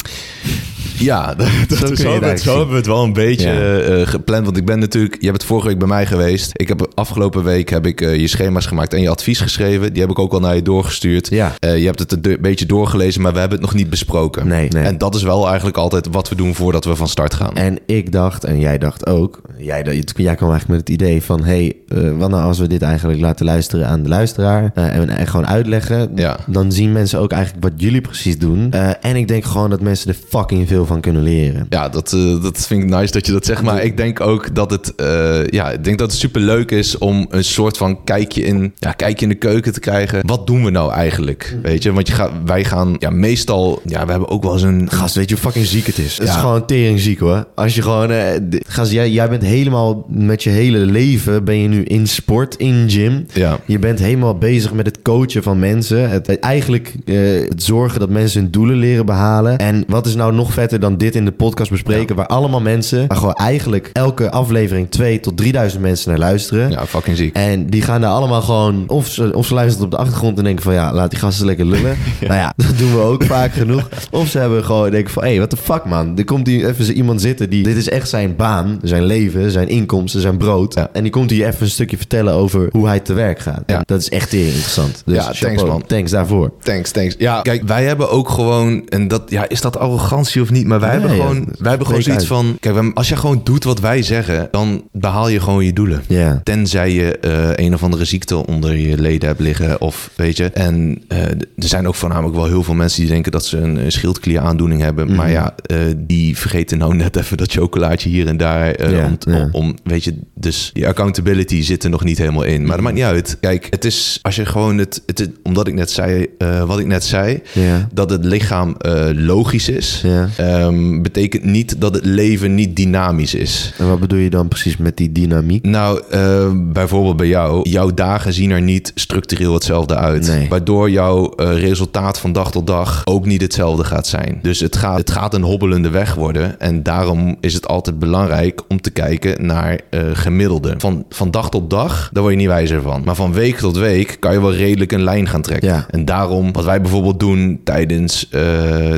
[0.98, 2.10] Ja, dat, dat zo, zo
[2.52, 3.78] hebben we het wel een beetje Ja.
[3.80, 4.46] eh, gepland.
[4.46, 6.50] Want ik ben natuurlijk, je hebt het vorige week bij mij geweest.
[6.54, 9.94] Ik heb afgelopen week heb ik eh, je schema's gemaakt en je advies geschreven.
[9.94, 11.28] Die heb ik ook al naar je doorgestuurd.
[11.30, 11.54] Ja.
[11.60, 14.48] Eh, je hebt het een beetje doorgelezen, maar we hebben het nog niet besproken.
[14.48, 14.84] Nee, nee.
[14.84, 17.56] En dat is wel eigenlijk altijd wat we doen voordat we van start gaan.
[17.56, 21.44] En ik dacht, en jij dacht ook, jij, jij kwam eigenlijk met het idee van,
[21.44, 25.28] hey, eh, wat nou als we dit eigenlijk laten luisteren aan de luisteraar en, en
[25.28, 26.38] gewoon uitleggen, Ja.
[26.48, 28.74] dan zien mensen ook eigenlijk wat jullie precies doen.
[29.00, 31.66] Eh, en ik denk gewoon dat mensen er fucking veel van kunnen leren.
[31.70, 33.62] Ja, dat, eh, dat vind ik nice dat je dat zegt.
[33.62, 36.98] Maar ik denk ook dat het, eh, ja, ik denk dat het super leuk is
[36.98, 40.20] om een soort van kijkje in, ja, kijkje in de keuken te krijgen.
[40.28, 41.58] Wat doen we nou eigenlijk?
[41.62, 44.62] Weet je, want je gaat, wij gaan, ja, meestal, ja, we hebben ook wel eens
[44.62, 44.90] een.
[44.92, 46.18] Gast, weet je hoe fucking ziek het is?
[46.18, 46.34] Het Ja.
[46.34, 47.48] is gewoon tering ziek hoor.
[47.56, 48.08] Als je gewoon...
[48.50, 51.44] d- gast, jij, jij bent helemaal met je hele leven...
[51.44, 53.26] ben je nu in sport, in gym.
[53.34, 53.60] Ja.
[53.66, 56.10] Je bent helemaal bezig met het coachen van mensen.
[56.10, 59.58] Het, het- eigenlijk het zorgen dat mensen hun doelen leren behalen.
[59.58, 62.16] En wat is nou nog vetter dan dit in de podcast bespreken...
[62.16, 63.08] waar allemaal mensen...
[63.08, 66.70] waar gewoon eigenlijk elke aflevering 2 tot 3000 mensen naar luisteren...
[66.72, 67.36] Ja, fucking ziek.
[67.36, 68.84] En die gaan daar allemaal gewoon...
[68.88, 70.74] Of ze, of ze luisteren op de achtergrond en denken van...
[70.74, 71.98] ja, laat die gasten lekker lullen.
[72.22, 73.90] Nou ja, dat doen we ook vaak genoeg.
[74.12, 75.24] Of ze hebben gewoon denken van...
[75.24, 76.18] hé, hey, what the fuck man.
[76.18, 77.64] Er komt hier even iemand zitten die...
[77.64, 80.74] dit is echt zijn baan, zijn leven, zijn inkomsten, zijn brood.
[80.74, 80.90] Ja.
[80.94, 83.64] En die komt hier even een stukje vertellen over hoe hij te werk gaat.
[83.66, 83.78] Ja.
[83.78, 85.02] En Dat is echt heel interessant.
[85.06, 85.84] Dus Ja, thanks, man.
[85.88, 86.52] Thanks daarvoor.
[86.64, 87.16] Thanks, thanks.
[87.18, 90.68] Ja, kijk, wij hebben ook gewoon, en dat, ja, is dat arrogantie of niet?
[90.68, 93.64] Maar wij Nee, hebben gewoon, wij hebben gewoon zoiets van, kijk, als je gewoon doet
[93.64, 96.04] wat wij zeggen, dan behaal je gewoon je doelen.
[96.08, 96.42] Ja.
[96.44, 100.46] Tenzij je eh, een of andere ziekte onder je leden hebt liggen, of weet je.
[100.46, 103.76] En eh, er zijn ook voornamelijk wel heel veel mensen die denken dat ze een,
[103.76, 105.06] een schildklieраandoening hebben.
[105.08, 105.16] Mhm.
[105.16, 108.90] Maar ja, eh, die vergeten nou net even dat chocolaatje hier en daar.
[108.92, 112.62] Ja, om, om, weet je, dus die accountability zit er nog niet helemaal in.
[112.62, 113.38] Maar dat maakt niet uit.
[113.40, 116.26] Kijk, het is als je gewoon het, het, omdat ik net zei,
[116.66, 117.88] wat ik net zei, Ja.
[117.94, 120.30] dat het lichaam eh, logisch is, Ja.
[120.38, 123.74] ehm, betekent niet dat het leven niet dynamisch is.
[123.78, 125.66] En wat bedoel je dan precies met die dynamiek?
[125.66, 130.28] Nou, eh, bijvoorbeeld bij jou, jouw dagen zien er niet structureel hetzelfde uit.
[130.28, 130.50] Nee.
[130.50, 134.40] Waardoor jouw eh, resultaat van dag tot dag ook niet hetzelfde gaat zijn.
[134.42, 136.60] Dus het gaat, het gaat een hobbelende weg worden.
[136.60, 139.80] En daarom is het altijd belangrijk om te kijken naar
[140.14, 140.74] gemiddelde.
[140.78, 143.02] Van, van dag tot dag, daar word je niet wijzer van.
[143.06, 145.70] Maar van week tot week kan je wel redelijk een lijn gaan trekken.
[145.70, 145.86] Ja.
[145.90, 148.28] En daarom, wat wij bijvoorbeeld doen tijdens,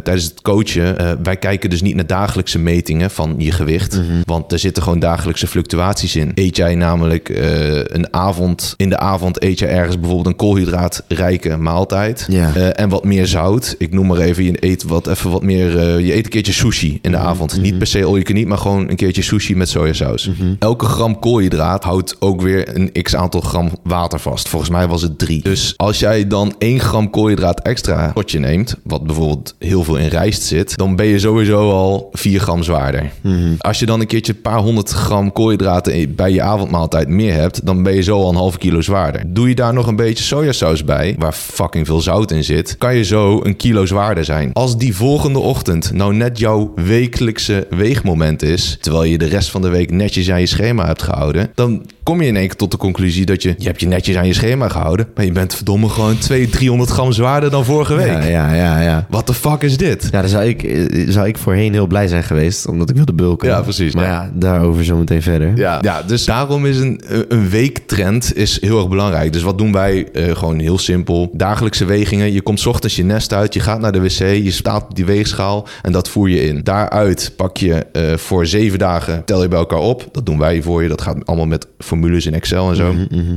[0.04, 3.94] tijdens het coachen, eh, wij kijken dus niet naar dagelijkse metingen van je gewicht.
[3.98, 4.22] Mhm.
[4.26, 6.32] Want er zitten gewoon dagelijkse fluctuaties in.
[6.36, 11.58] Eet jij namelijk eh, een avond, in de avond eet je ergens bijvoorbeeld een koolhydraatrijke
[11.58, 12.28] maaltijd.
[12.54, 13.76] Eh, en wat meer zout.
[13.78, 16.54] Ik noem maar even, je eet wat, even wat meer, eh, je eet een keertje
[16.54, 17.26] sushi in de Mhm.
[17.28, 17.62] avond.
[17.62, 20.28] Niet per se all you can eat, maar gewoon een keertje sushi met sojasaus.
[20.28, 20.54] Mhm.
[20.60, 24.50] Elke gram koolhydraat houdt ook weer een x aantal gram water vast.
[24.50, 25.42] Volgens mij was het drie.
[25.44, 29.96] Dus als jij dan 1 gram koolhydraat extra tot je neemt, wat bijvoorbeeld heel veel
[29.96, 33.12] in rijst zit, dan ben je sowieso al 4 gram zwaarder.
[33.58, 37.66] Als je dan een keertje een paar honderd gram koolhydraten bij je avondmaaltijd meer hebt,
[37.66, 39.22] dan ben je zo al een halve kilo zwaarder.
[39.28, 42.96] Doe je daar nog een beetje sojasaus bij, waar fucking veel zout in zit, kan
[42.96, 44.54] je zo een kilo zwaarder zijn.
[44.54, 49.62] Als die volgende ochtend nou net jouw wekelijkse weegmoment is, terwijl je de rest van
[49.62, 52.72] de week netjes aan je schema hebt gehouden, dan kom je in één keer tot
[52.72, 55.56] de conclusie dat je, je hebt je netjes aan je schema gehouden, maar je bent
[55.56, 58.08] verdomme gewoon 200, 300 gram zwaarder dan vorige week.
[58.08, 59.06] Ja, ja, ja, ja.
[59.24, 60.08] What the fuck is dit?
[60.12, 63.14] Ja, dan zou ik, eh, zou ik voorheen heel blij zijn geweest, omdat ik wilde
[63.14, 63.48] bulken.
[63.48, 63.94] Ja, precies.
[63.94, 65.58] Maar ja, daarover zo meteen verder.
[65.58, 69.34] Ja, ja, dus daarom is een, een weektrend is heel erg belangrijk.
[69.34, 70.08] Dus wat doen wij?
[70.14, 71.30] Eh, gewoon heel simpel.
[71.34, 72.34] Dagelijkse wegingen.
[72.34, 73.54] Je komt 's ochtends je nest uit.
[73.54, 74.20] Je gaat naar de wc.
[74.44, 75.68] Je staat op die weegschaal.
[75.82, 76.64] En dat voer je in.
[76.64, 79.26] Daaruit pak je eh, voor zeven dagen.
[79.26, 80.08] Tel je bij elkaar op.
[80.12, 80.90] Dat doen wij voor je.
[80.90, 82.94] Dat gaat allemaal met formules in Excel en zo.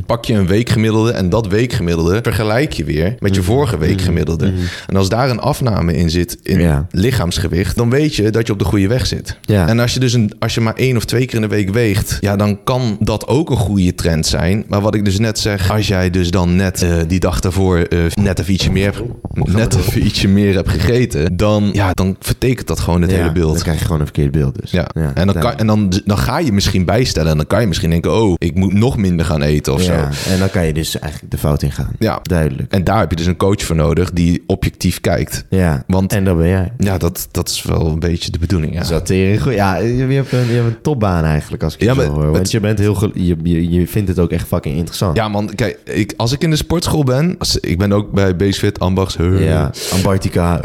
[0.07, 1.13] Pak je een weekgemiddelde.
[1.13, 4.53] En dat weekgemiddelde vergelijk je weer met je vorige weekgemiddelde.
[4.87, 6.87] En als daar een afname in zit in Ja.
[6.91, 7.77] lichaamsgewicht.
[7.77, 9.39] Dan weet je dat je op de goede weg zit.
[9.41, 9.69] Ja.
[9.69, 11.71] En als je dus een, als je maar één of twee keer in de week
[11.71, 14.65] weegt, ja, dan kan dat ook een goede trend zijn.
[14.69, 17.79] Maar wat ik dus net zeg, als jij dus dan net eh, die dag daarvoor
[17.79, 22.67] eh, net even ietsje meer, net even ietsje meer hebt gegeten, dan, ja, dan vertekent
[22.67, 23.55] dat gewoon het Ja, hele beeld.
[23.55, 24.71] Dan krijg je gewoon een verkeerd beeld dus.
[24.71, 24.89] Ja.
[25.15, 27.31] en, dan, kan, en dan, dan ga je misschien bijstellen.
[27.31, 30.13] En dan kan je misschien denken: oh, ik moet nog minder gaan eten of Ja,
[30.13, 30.31] zo.
[30.31, 31.91] en dan kan je dus eigenlijk de fout in gaan.
[31.99, 32.19] Ja.
[32.23, 32.73] Duidelijk.
[32.73, 35.45] En daar heb je dus een coach voor nodig die objectief kijkt.
[35.51, 36.73] Ja, Want- en dat ben jij.
[36.79, 38.75] Ja, dat, dat is wel een beetje de bedoeling.
[38.75, 38.85] Ja.
[38.85, 39.43] Zatering.
[39.43, 39.53] Goed.
[39.55, 42.01] Ja, je je hebt, een, je hebt een topbaan eigenlijk als ik je Ja, zo
[42.03, 42.25] hoor.
[42.25, 43.11] Want het- je bent heel...
[43.15, 45.17] Je, je, je vindt het ook echt fucking interessant.
[45.17, 48.37] Ja, man, kijk, ik, als ik in de sportschool ben, als, ik ben ook bij
[48.37, 49.17] Basefit, Ambachts.
[49.39, 49.71] Ja,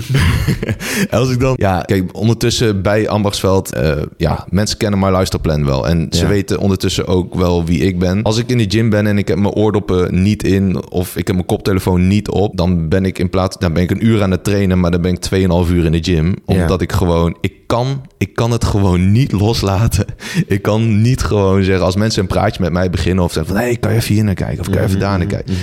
[1.10, 5.64] En als ik dan, ja, kijk, ondertussen bij Ambachtsveld, eh, ja, mensen kennen mijn luisterplan
[5.64, 5.88] wel.
[5.88, 6.28] En ze Ja.
[6.28, 8.22] weten ondertussen ook wel wie ik ben.
[8.22, 11.26] Als ik in de gym ben en ik heb mijn oordoppen niet in of ik
[11.26, 14.11] heb mijn koptelefoon niet op, dan ben ik in plaats, dan ben ik een uur
[14.20, 15.24] aan het trainen, maar dan ben ik
[15.66, 16.34] 2,5 uur in de gym.
[16.44, 20.04] Omdat ik gewoon, ik kan, ik kan het gewoon niet loslaten.
[20.46, 23.62] Ik kan niet gewoon zeggen, als mensen een praatje met mij beginnen of zeggen van,
[23.62, 25.54] hé, hey, kan je even hier naar kijken of kan je even daar naar kijken.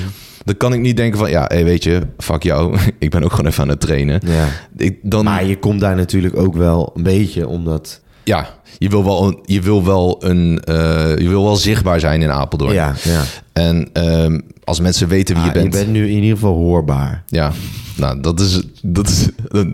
[0.43, 2.77] Dan kan ik niet denken van, ja, hey, weet je, fuck jou.
[2.99, 4.21] Ik ben ook gewoon even aan het trainen.
[4.25, 4.47] Ja.
[4.77, 8.01] Ik, dan, Maar je komt daar natuurlijk ook wel een beetje omdat...
[8.23, 12.21] ja, je wil wel, een- je wil wel, een, eh, je wil wel zichtbaar zijn
[12.21, 12.73] in Apeldoorn.
[12.73, 13.21] Ja, ja.
[13.53, 15.73] En ehm, als mensen weten wie Ah, je bent.
[15.73, 17.23] je bent nu in ieder geval hoorbaar.
[17.27, 17.51] Ja,
[17.99, 19.27] nou, dat is, dat is...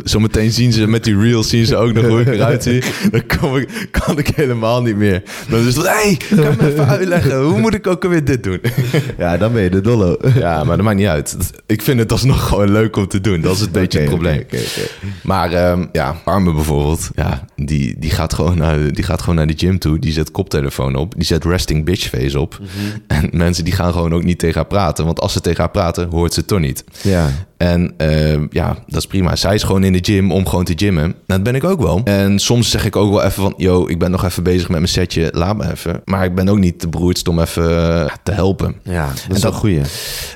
[0.03, 2.83] Zometeen zien ze met die reels zien ze ook nog hoe ik eruit zie.
[3.11, 5.23] Dan kom ik, kan ik helemaal niet meer.
[5.49, 7.41] Dan is het, hey, kan me even uitleggen?
[7.43, 8.59] Hoe moet ik ook alweer dit doen?
[9.17, 10.17] Ja, dan ben je de dollo.
[10.35, 11.37] Ja, maar dat maakt niet uit.
[11.65, 13.41] Ik vind het alsnog gewoon leuk om te doen.
[13.41, 14.43] Dat is een beetje het probleem.
[15.23, 19.47] Maar ehm, ja, Arme bijvoorbeeld, ja, die, die, gaat gewoon naar, die gaat gewoon naar
[19.47, 19.99] de gym toe.
[19.99, 21.13] Die zet koptelefoon op.
[21.15, 22.59] Die zet resting bitch face op.
[22.61, 22.69] Mhm.
[23.07, 24.84] En mensen die gaan gewoon ook niet tegen haar praten.
[24.93, 26.83] Want als ze tegen haar praten, hoort ze het toch niet.
[27.01, 27.29] Ja.
[27.57, 29.35] En ehm, ja, dat is prima.
[29.35, 31.03] Zij is gewoon in de gym om gewoon te gymmen.
[31.03, 32.01] Nou, dat ben ik ook wel.
[32.03, 33.53] En soms zeg ik ook wel even van...
[33.57, 35.29] Yo, ik ben nog even bezig met mijn setje.
[35.33, 36.01] Laat me even.
[36.05, 37.63] Maar ik ben ook niet te beroerd om even
[38.03, 38.75] eh, te helpen.
[38.83, 39.81] Ja, dat is En wel dat- een goeie.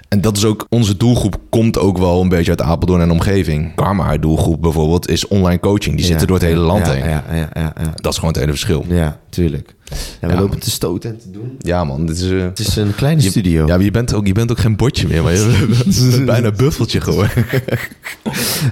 [0.08, 3.76] En dat is ook, onze doelgroep komt ook wel een beetje uit Apeldoorn en omgeving.
[3.76, 5.96] Karma, haar doelgroep bijvoorbeeld, is online coaching.
[5.96, 7.10] Die zitten door het hele land ja, heen.
[7.10, 7.92] Ja, ja, ja, ja.
[7.96, 8.86] Dat is gewoon het hele verschil.
[8.88, 9.76] Ja, tuurlijk.
[10.22, 10.40] Ja, we Ja.
[10.40, 11.56] lopen te stoten en te doen.
[11.60, 12.30] Ja man, dit is...
[12.32, 13.66] eh, Het is een kleine je- studio.
[13.68, 15.66] Ja, maar je bent, ook, je bent ook geen botje meer, maar je
[16.12, 17.46] bent bijna een buffeltje geworden.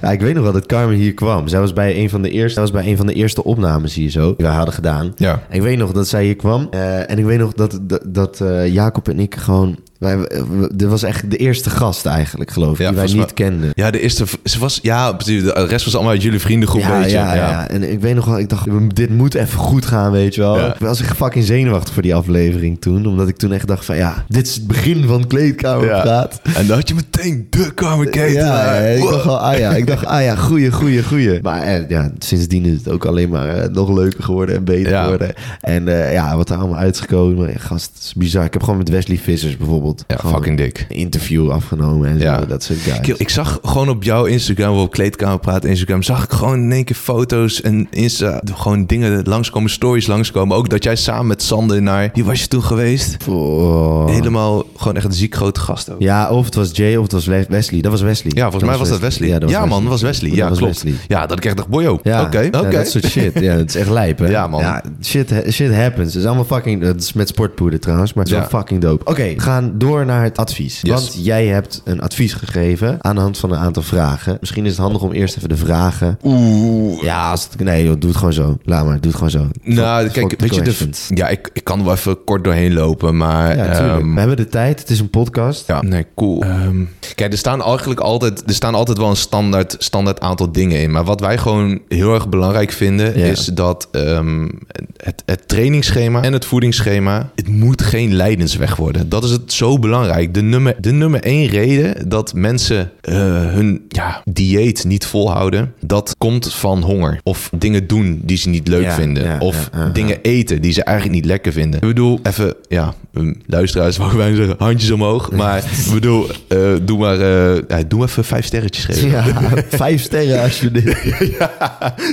[0.02, 1.48] Ja, ik weet nog wel dat Carmen hier kwam.
[1.48, 3.94] Zij was bij een van de eerste, zij was bij een van de eerste opnames
[3.94, 5.12] hier zo, die wij hadden gedaan.
[5.16, 5.42] Ja.
[5.48, 6.66] En ik weet nog dat zij hier kwam.
[6.70, 9.78] eh, en ik weet nog dat, dat, dat eh, Jacob en ik gewoon...
[9.98, 13.34] Wij, we- dit was echt de eerste gast eigenlijk, geloof ik, Ja, die wij niet
[13.34, 13.70] kenden.
[13.74, 14.24] Ja, de eerste...
[14.44, 14.78] Ze was...
[14.82, 15.12] Ja.
[15.12, 17.16] De rest was allemaal uit jullie vriendengroep, Ja, weet je.
[17.16, 20.34] ja, ja, En ik weet nog wel, ik dacht, dit moet even goed gaan, weet
[20.34, 20.58] je wel.
[20.58, 20.66] Ja.
[20.74, 23.06] Ik was echt fucking zenuwachtig voor die aflevering toen.
[23.06, 26.40] Omdat ik toen echt dacht van, ja, dit is het begin van Kleedkamerpraat.
[26.56, 28.32] En dan had je meteen de Carmen Kate.
[28.32, 31.38] Ja, ja, ik dacht al, ah ja, ik dacht, ah ja, goeie, goeie, goeie.
[31.42, 34.92] Maar eh, ja, sindsdien is het ook alleen maar eh, nog leuker geworden en beter
[34.92, 35.02] Ja.
[35.02, 35.32] geworden.
[35.60, 38.44] En eh, ja, wat er allemaal uitgekomen, eh, gast, het is bizar.
[38.44, 40.86] Ik heb gewoon met Wesley Vissers bijvoorbeeld Ja, fucking dik.
[40.88, 42.38] interview afgenomen en Ja.
[42.40, 42.98] zo, dat soort guys.
[43.08, 46.72] Ik, ik zag gewoon op jouw Instagram, op Kleedkamer praten Instagram, zag ik gewoon in
[46.72, 50.56] één keer foto's en Insta, gewoon dingen langskomen, stories langskomen.
[50.56, 53.16] Ook dat jij samen met Sander naar, wie was je toen geweest?
[53.28, 54.08] Oh.
[54.08, 56.00] Helemaal gewoon echt een ziek grote gast ook.
[56.00, 57.80] Ja, of het was Jay of het was Le- Wesley.
[57.80, 58.32] Dat was Wesley.
[58.34, 59.28] Ja, volgens mij was dat Wesley.
[59.28, 60.30] Ja, dat was man, dat was Wesley.
[60.30, 60.82] Ja, dat was klopt.
[60.82, 61.00] Wesley.
[61.08, 62.40] Ja, dat ik echt dacht, boyo, oké, Ja, oké.
[62.40, 63.40] ja, dat soort shit.
[63.40, 64.28] Ja, het is echt lijp, hè?
[64.38, 64.80] Ja, man.
[65.02, 66.06] shit, ha- shit happens.
[66.12, 66.82] Het is allemaal fucking...
[66.82, 68.48] Het is met sportpoeder trouwens, maar het is Ja.
[68.50, 69.04] wel fucking dope.
[69.04, 70.80] Oké, we gaan door naar het advies.
[70.82, 70.90] Yes.
[70.92, 74.36] Want jij hebt een advies gegeven aan de hand van een aantal vragen.
[74.40, 76.18] Misschien is het handig om eerst even de vragen...
[76.24, 77.02] Oeh.
[77.02, 78.58] Ja, als het, nee, joh, doe het gewoon zo.
[78.64, 79.48] Laat maar, doe het gewoon zo.
[79.62, 80.76] Nou, kijk, weet je, de,
[81.08, 83.56] ja, ik, ik kan er wel even kort doorheen lopen, maar...
[83.56, 84.80] Ja, ehm, we hebben de tijd.
[84.80, 85.66] Het is een podcast.
[85.66, 86.42] Ja, nee, cool.
[86.42, 90.80] Ehm, kijk, er staan eigenlijk altijd, er staan altijd wel een standaard, standaard aantal dingen
[90.80, 90.90] in.
[90.90, 93.24] Maar wat wij gewoon heel erg belangrijk vinden, Ja.
[93.24, 94.48] is dat ehm,
[94.96, 99.08] het, het trainingsschema en het voedingsschema, het moet geen lijdensweg worden.
[99.08, 100.34] Dat is het zo belangrijk.
[100.34, 103.14] De nummer, de nummer één reden dat mensen eh,
[103.52, 107.20] hun ja, dieet niet volhouden, dat komt van honger.
[107.22, 109.22] Of dingen doen die ze niet leuk Ja, vinden.
[109.24, 111.80] ja, of ja, dingen eten die ze eigenlijk niet lekker vinden.
[111.80, 115.30] Ik bedoel, even, ja, um, luisteraars, ik bijna zeggen, handjes omhoog.
[115.32, 119.08] Maar ik bedoel, eh, doe maar, eh, ja, doe even vijf sterretjes geven.
[119.10, 119.24] Ja,
[119.68, 120.96] vijf sterren als je dit...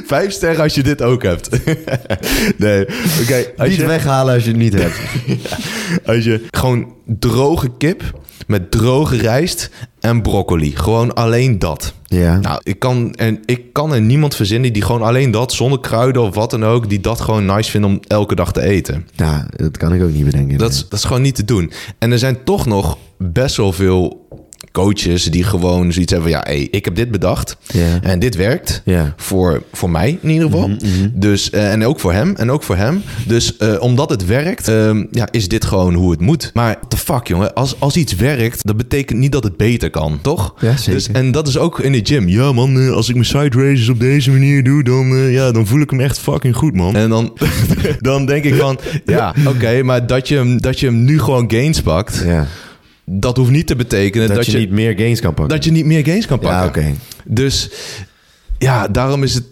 [0.06, 1.50] Vijf sterren als je dit ook hebt.
[2.58, 2.86] nee,
[3.22, 3.46] oké.
[3.68, 5.00] Niet je- weghalen als je het niet hebt.
[6.06, 10.76] Als je gewoon droge kip met droge rijst en broccoli.
[10.76, 11.94] Gewoon alleen dat.
[12.04, 12.39] Ja.
[12.39, 16.22] Nou, ik kan, en ik kan er niemand verzinnen die gewoon alleen dat, zonder kruiden
[16.22, 19.08] of wat dan ook, die dat gewoon nice vinden om elke dag te eten.
[19.12, 20.58] Ja, dat kan ik ook niet bedenken.
[20.58, 21.72] Dat is, dat is gewoon niet te doen.
[22.00, 24.28] En er zijn toch nog best wel veel
[24.76, 26.40] coaches die gewoon zoiets hebben van...
[26.40, 27.58] ja, hey, ik heb dit bedacht
[28.02, 28.82] en dit werkt.
[29.18, 30.70] Voor, voor mij in ieder geval.
[31.14, 33.04] Dus, eh, en ook voor hem en ook voor hem.
[33.28, 36.52] Dus eh, omdat het werkt, ehm, ja, is dit gewoon hoe het moet.
[36.54, 37.54] Maar the fuck, jongen.
[37.54, 40.54] Als, als iets werkt, dat betekent niet dat het beter kan, toch?
[40.60, 40.94] Ja, zeker.
[40.94, 42.28] Dus, en dat is ook in de gym.
[42.28, 45.68] Ja, man, eh, als ik mijn side races op deze manier doe, dan, ja, dan
[45.68, 46.96] voel ik hem echt fucking goed, man.
[46.96, 47.38] En dan,
[48.00, 51.52] dan denk ik van, ja, oké, maar dat je, hem, dat je hem nu gewoon
[51.52, 52.48] gains pakt, Ja.
[53.06, 55.56] Dat hoeft niet te betekenen Dat, dat, je, niet meer gains kan pakken.
[55.56, 56.82] dat je niet meer gains kan pakken.
[56.82, 56.98] ja, oké.
[57.26, 57.70] Dus
[58.58, 59.44] ja, daarom is het.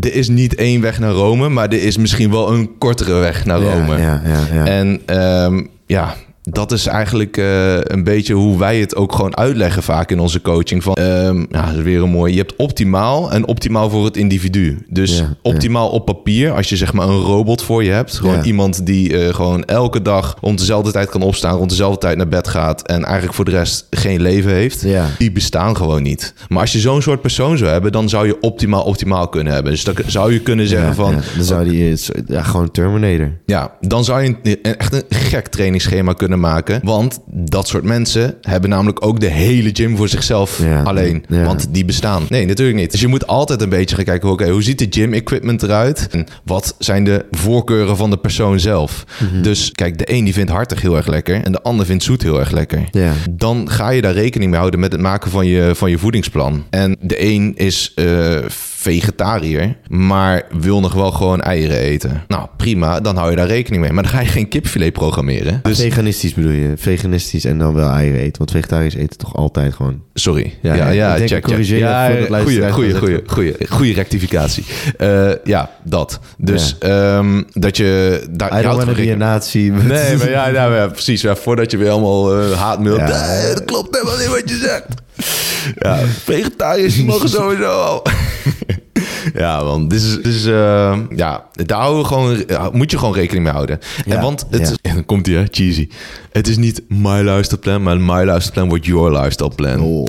[0.00, 3.44] Er is niet één weg naar Rome, maar er is misschien wel een kortere weg
[3.44, 3.98] naar Rome.
[3.98, 4.54] Ja, ja, ja.
[4.54, 4.66] ja.
[4.66, 9.82] En ehm, ja, dat is eigenlijk eh, een beetje hoe wij het ook gewoon uitleggen
[9.82, 10.82] vaak in onze coaching.
[10.82, 12.32] Van, ehm, ja, dat is weer een mooi.
[12.32, 14.86] Je hebt optimaal en optimaal voor het individu.
[14.88, 18.16] Dus Ja, optimaal op papier, als je zeg maar een robot voor je hebt.
[18.18, 18.42] Gewoon Ja.
[18.42, 22.28] iemand die eh, gewoon elke dag rond dezelfde tijd kan opstaan, rond dezelfde tijd naar
[22.28, 24.80] bed gaat en eigenlijk voor de rest geen leven heeft.
[24.82, 25.06] Ja.
[25.18, 26.34] Die bestaan gewoon niet.
[26.48, 29.72] Maar als je zo'n soort persoon zou hebben, dan zou je optimaal optimaal kunnen hebben.
[29.72, 31.14] Dus dan zou je kunnen zeggen van.
[31.36, 31.96] Dan zou die...
[32.26, 33.32] Ja, gewoon Terminator.
[33.46, 36.80] ja, dan zou je een- echt een gek trainingsschema kunnen maken.
[36.82, 41.24] Want dat soort mensen hebben namelijk ook de hele gym voor zichzelf Ja, alleen.
[41.28, 41.44] ja.
[41.44, 42.22] Want die bestaan.
[42.28, 42.90] Nee, natuurlijk niet.
[42.90, 46.08] Dus je moet altijd een beetje gaan kijken, oké, hoe ziet de gym equipment eruit?
[46.10, 49.04] En wat zijn de voorkeuren van de persoon zelf?
[49.32, 49.42] Mhm.
[49.42, 52.22] Dus kijk, de een die vindt hartig heel erg lekker en de ander vindt zoet
[52.22, 52.88] heel erg lekker.
[52.90, 53.12] Ja.
[53.30, 56.64] Dan ga je daar rekening mee houden met het maken van je, van je voedingsplan.
[56.70, 58.36] En de een is eh,
[58.82, 62.22] vegetariër, maar wil nog wel gewoon eieren eten.
[62.28, 63.92] Nou, prima, dan hou je daar rekening mee.
[63.92, 65.60] Maar dan ga je geen kipfilet programmeren.
[65.62, 66.72] Dus, Veganistisch bedoel je?
[66.76, 68.38] Veganistisch en dan wel eieren eten.
[68.38, 70.02] Want vegetariërs eten toch altijd gewoon...
[70.14, 70.54] sorry.
[70.62, 71.62] Ja, Ja, check, check.
[71.62, 72.10] Ja,
[72.42, 74.64] goeie, goeie, goeie, goeie, goeie rectificatie.
[74.96, 76.20] Eh, ja, dat.
[76.38, 78.22] Dus ehm, dat je...
[78.30, 78.96] Daar, I don't want.
[79.86, 81.22] Nee, maar ja, ja, precies.
[81.22, 82.98] Ja, voordat je weer allemaal haatmailt.
[82.98, 83.26] Ja.
[83.26, 84.86] Nee, dat klopt helemaal niet wat je zegt.
[85.78, 88.02] Ja, vegetariërs mogen sowieso al.
[89.34, 89.88] Ja, man.
[89.88, 93.44] Dit is, dit is eh, ja, daar houden we gewoon, ja, moet je gewoon rekening
[93.44, 93.78] mee houden.
[94.04, 94.70] Ja, En want het ja.
[94.70, 95.88] is, en dan komt hij, hè, cheesy.
[96.32, 99.80] Het is niet my lifestyle plan, maar my lifestyle plan wordt your lifestyle plan.
[99.80, 100.06] Oh.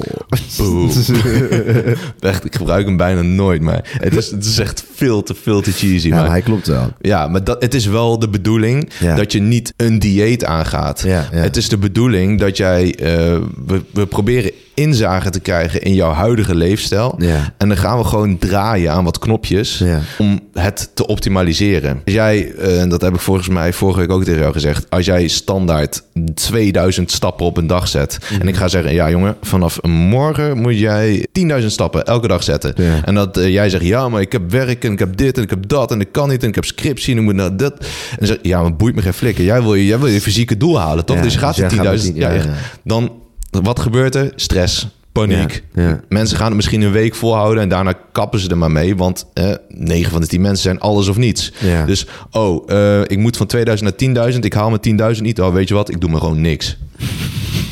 [2.19, 5.62] Echt, ik gebruik hem bijna nooit, maar het is, het is echt veel te, veel
[5.62, 6.08] te cheesy.
[6.08, 6.91] Ja, maar, hij klopt wel.
[7.02, 11.04] ja, maar dat, het is wel de bedoeling dat je niet een dieet aangaat.
[11.32, 12.95] Het is de bedoeling dat jij...
[12.95, 17.16] eh, we, we proberen inzage te krijgen in jouw huidige leefstijl.
[17.18, 17.54] Ja.
[17.58, 20.00] En dan gaan we gewoon draaien aan wat knopjes Ja.
[20.18, 22.02] om het te optimaliseren.
[22.06, 24.86] Als jij, eh, en dat heb ik volgens mij vorige week ook tegen jou gezegd...
[24.90, 28.18] als jij standaard 2000 stappen op een dag zet...
[28.40, 32.74] En ik ga zeggen, ja jongen, vanaf morgen moet jij 10.000 stappen elke dag zetten.
[32.76, 33.06] Ja.
[33.06, 35.44] En dat eh, jij zegt, ja, maar ik heb werk en ik heb dit en
[35.44, 37.58] ik heb dat en ik kan niet en ik heb scriptie en ik moet naar
[37.58, 37.74] dat.
[37.80, 39.44] En dan zeg ja, maar boeit me geen flikker.
[39.44, 41.20] Jij wil je, jij wil je fysieke doel halen, toch?
[41.22, 41.92] Dus je gaat dus gaat 10.000.
[41.92, 42.42] met 10, Ja, ja, ja.
[42.44, 42.54] ja.
[42.84, 43.12] Dan,
[43.62, 44.32] wat gebeurt er?
[44.36, 45.63] Stress, paniek.
[45.74, 46.00] Ja, ja.
[46.10, 48.96] Mensen gaan het misschien een week volhouden en daarna kappen ze er maar mee.
[48.96, 51.52] Want eh, 9 van de 10 mensen zijn alles of niets.
[51.60, 51.86] Ja.
[51.86, 54.39] Dus, oh, eh, ik moet van 2000 naar 10.000.
[54.39, 55.42] Ik haal mijn 10.000 niet.
[55.42, 55.89] Oh, weet je wat?
[55.89, 56.78] Ik doe maar gewoon niks.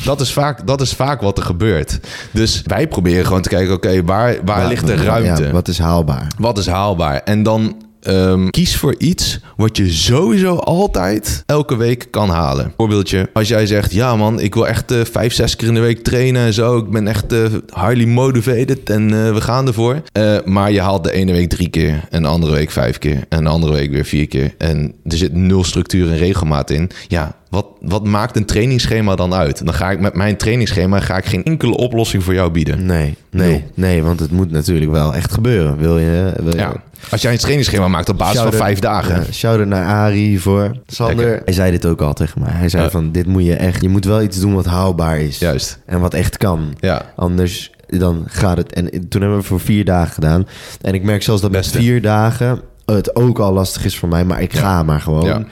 [0.04, 2.00] Dat is, vaak, dat is vaak wat er gebeurt.
[2.32, 5.50] Dus wij proberen gewoon te kijken, oké, waar, waar ligt de ruimte?
[5.50, 6.32] Wat is haalbaar?
[6.38, 7.20] Wat is haalbaar?
[7.24, 12.72] En dan ehm, kies voor iets wat je sowieso altijd elke week kan halen.
[12.76, 15.80] Voorbeeldje, als jij zegt, ja man, ik wil echt eh, vijf, zes keer in de
[15.80, 16.78] week trainen en zo.
[16.78, 20.02] Ik ben echt eh, highly motivated en eh, we gaan ervoor.
[20.44, 23.44] Maar je haalt de ene week drie keer en de andere week vijf keer en
[23.44, 24.54] de andere week weer vier keer.
[24.58, 26.90] En er zit nul structuur en regelmaat in.
[27.08, 29.64] Ja, wat, wat maakt een trainingsschema dan uit?
[29.64, 32.86] Dan ga ik met mijn trainingsschema ga ik geen enkele oplossing voor jou bieden.
[32.86, 35.78] Nee, nee, nee, want het moet natuurlijk wel echt gebeuren.
[35.78, 36.32] Wil je...
[36.42, 36.72] Wil je Ja.
[37.10, 39.14] Als jij een trainingsschema maakt op basis van vijf dagen.
[39.14, 41.16] Ja, shout-out naar Arie voor Sander.
[41.16, 41.42] Lekker.
[41.44, 42.52] Hij zei dit ook al tegen mij.
[42.52, 42.90] Hij zei Ja.
[42.90, 43.82] van, dit moet je echt...
[43.82, 45.38] Je moet wel iets doen wat haalbaar is.
[45.38, 45.78] Juist.
[45.86, 46.74] En wat echt kan.
[46.80, 47.12] Ja.
[47.16, 48.72] Anders dan gaat het...
[48.72, 50.46] En toen hebben we het voor vier dagen gedaan.
[50.80, 51.76] En ik merk zelfs dat Beste.
[51.76, 54.24] met vier dagen het ook al lastig is voor mij.
[54.24, 55.46] Maar ik ga maar gewoon.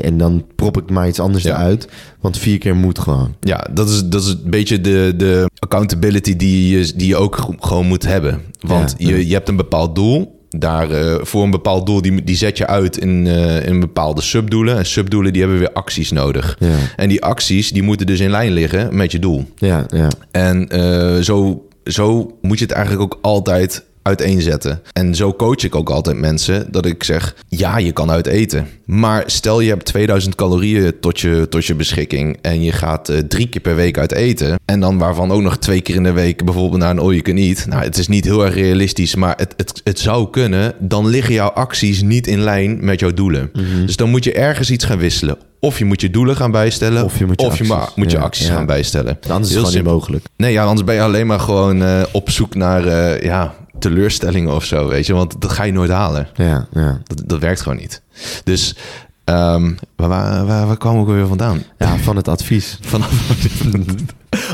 [0.00, 1.88] En dan prop ik maar iets anders eruit.
[2.20, 3.34] Want vier keer moet gewoon.
[3.40, 7.48] Ja, dat is, dat is een beetje de, de accountability die je, die je ook
[7.58, 8.40] gewoon moet hebben.
[8.60, 10.38] Want je, je hebt een bepaald doel.
[10.58, 14.20] Daar, eh, voor een bepaald doel, die, die zet je uit in, eh, in bepaalde
[14.20, 14.76] subdoelen.
[14.76, 16.56] En subdoelen die hebben weer acties nodig.
[16.58, 16.76] Ja.
[16.96, 19.44] En die acties die moeten dus in lijn liggen met je doel.
[19.56, 20.08] Ja, ja.
[20.30, 24.80] En eh, zo, zo moet je het eigenlijk ook altijd uiteenzetten.
[24.92, 28.66] En zo coach ik ook altijd mensen dat ik zeg: ja, je kan uit eten.
[28.84, 33.18] Maar stel je hebt 2000 calorieën tot je, tot je beschikking en je gaat eh,
[33.18, 34.58] drie keer per week uit eten.
[34.64, 37.36] En dan waarvan ook nog twee keer in de week bijvoorbeeld naar een all you
[37.38, 37.66] eat.
[37.66, 40.74] Nou, het is niet heel erg realistisch, maar het, het, het zou kunnen.
[40.78, 43.50] Dan liggen jouw acties niet in lijn met jouw doelen.
[43.86, 45.36] Dus dan moet je ergens iets gaan wisselen.
[45.60, 47.04] Of je moet je doelen gaan bijstellen.
[47.04, 47.94] Of je moet je ma- acties.
[47.96, 48.54] moet je Ja, acties ja.
[48.54, 49.18] gaan bijstellen.
[49.28, 50.24] Anders is het gewoon niet mogelijk.
[50.36, 54.54] Nee, ja, anders ben je alleen maar gewoon eh, op zoek naar eh, ja, teleurstellingen
[54.54, 55.14] of zo, weet je.
[55.14, 56.28] Want dat ga je nooit halen.
[56.34, 57.00] Ja, ja.
[57.04, 58.02] Dat, dat werkt gewoon niet.
[58.44, 58.76] Dus
[59.24, 61.62] ehm, waar, waar, waar, waar kwam ik weer vandaan?
[61.78, 62.78] ja, van het advies.
[62.82, 63.12] Vanaf.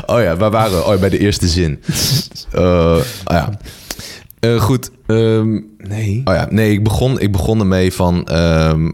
[0.05, 0.85] oh ja, waar waren we?
[0.85, 1.81] Oh, bij de eerste zin.
[2.51, 3.49] Eh, oh ja.
[4.39, 4.91] Eh, goed.
[5.05, 6.21] ehm, nee.
[6.25, 8.89] Oh ja, nee, ik begon, ik begon ermee van ehm,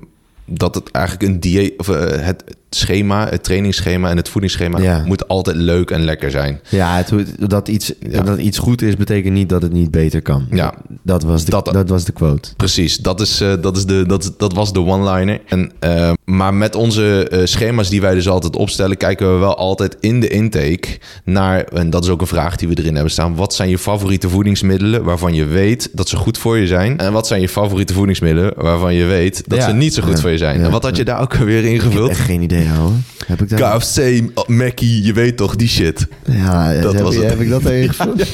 [0.45, 5.03] dat het eigenlijk een dieet, of eh, het schema, het trainingsschema en het voedingsschema Ja.
[5.05, 6.59] moet altijd leuk en lekker zijn.
[6.69, 7.13] Ja, het,
[7.49, 8.21] dat, iets, Ja.
[8.21, 10.45] dat iets goed is, betekent niet dat het niet beter kan.
[10.51, 10.73] Ja.
[11.03, 12.55] Dat was de, Dat- dat, was de quote.
[12.57, 15.41] Precies, dat, is, eh, dat, is de, dat, dat was de one-liner.
[15.47, 19.97] En, eh, maar met onze schema's die wij dus altijd opstellen, kijken we wel altijd
[19.99, 20.87] in de intake
[21.25, 23.77] naar, en dat is ook een vraag die we erin hebben staan, wat zijn je
[23.77, 26.97] favoriete voedingsmiddelen waarvan je weet dat ze goed voor je zijn?
[26.97, 29.67] En wat zijn je favoriete voedingsmiddelen waarvan je weet dat Ja.
[29.67, 30.59] ze niet zo goed voor je zijn?
[30.59, 30.65] Ja.
[30.65, 32.09] En wat had je daar ook weer Ik heb ingevuld?
[32.09, 32.93] echt geen idee, ouwe.
[33.27, 33.77] Heb ik daar...
[33.79, 36.07] KFC, Mackie, je weet toch, die shit.
[36.25, 37.29] Ja, Dat heb, was je- het.
[37.29, 38.23] heb ik dat erin gevuld?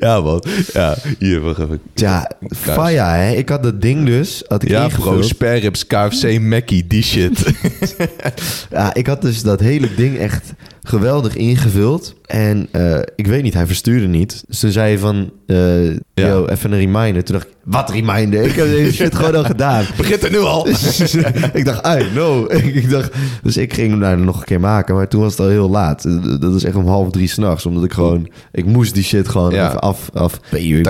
[0.00, 1.80] Ja man, ja, hier, wacht even.
[1.94, 3.32] Ja, faya, hè.
[3.34, 5.40] Ik had dat ding dus, had ik Ja bro, ingevuld.
[5.62, 7.42] ribs, KFC, Mackie, die shit.
[8.70, 10.52] Ja, ik had dus dat hele ding echt
[10.86, 12.14] geweldig ingevuld.
[12.26, 14.44] En eh, ik weet niet, hij verstuurde niet.
[14.46, 15.98] Dus toen zei hij van, eh Ja.
[16.14, 17.24] yo, even een reminder.
[17.24, 18.42] Toen dacht ik, wat reminder?
[18.42, 19.84] Ik heb deze shit gewoon al gedaan.
[19.96, 20.68] Begint er nu al.
[21.52, 22.46] ik dacht, ai, no.
[22.80, 23.10] ik dacht,
[23.42, 24.94] dus ik ging hem daar nog een keer maken.
[24.94, 26.02] Maar toen was het al heel laat.
[26.40, 27.66] Dat is echt om half drie s'nachts.
[27.66, 29.66] Omdat ik gewoon, ik moest die shit gewoon Ja.
[29.68, 30.10] even af...
[30.14, 30.86] af ik,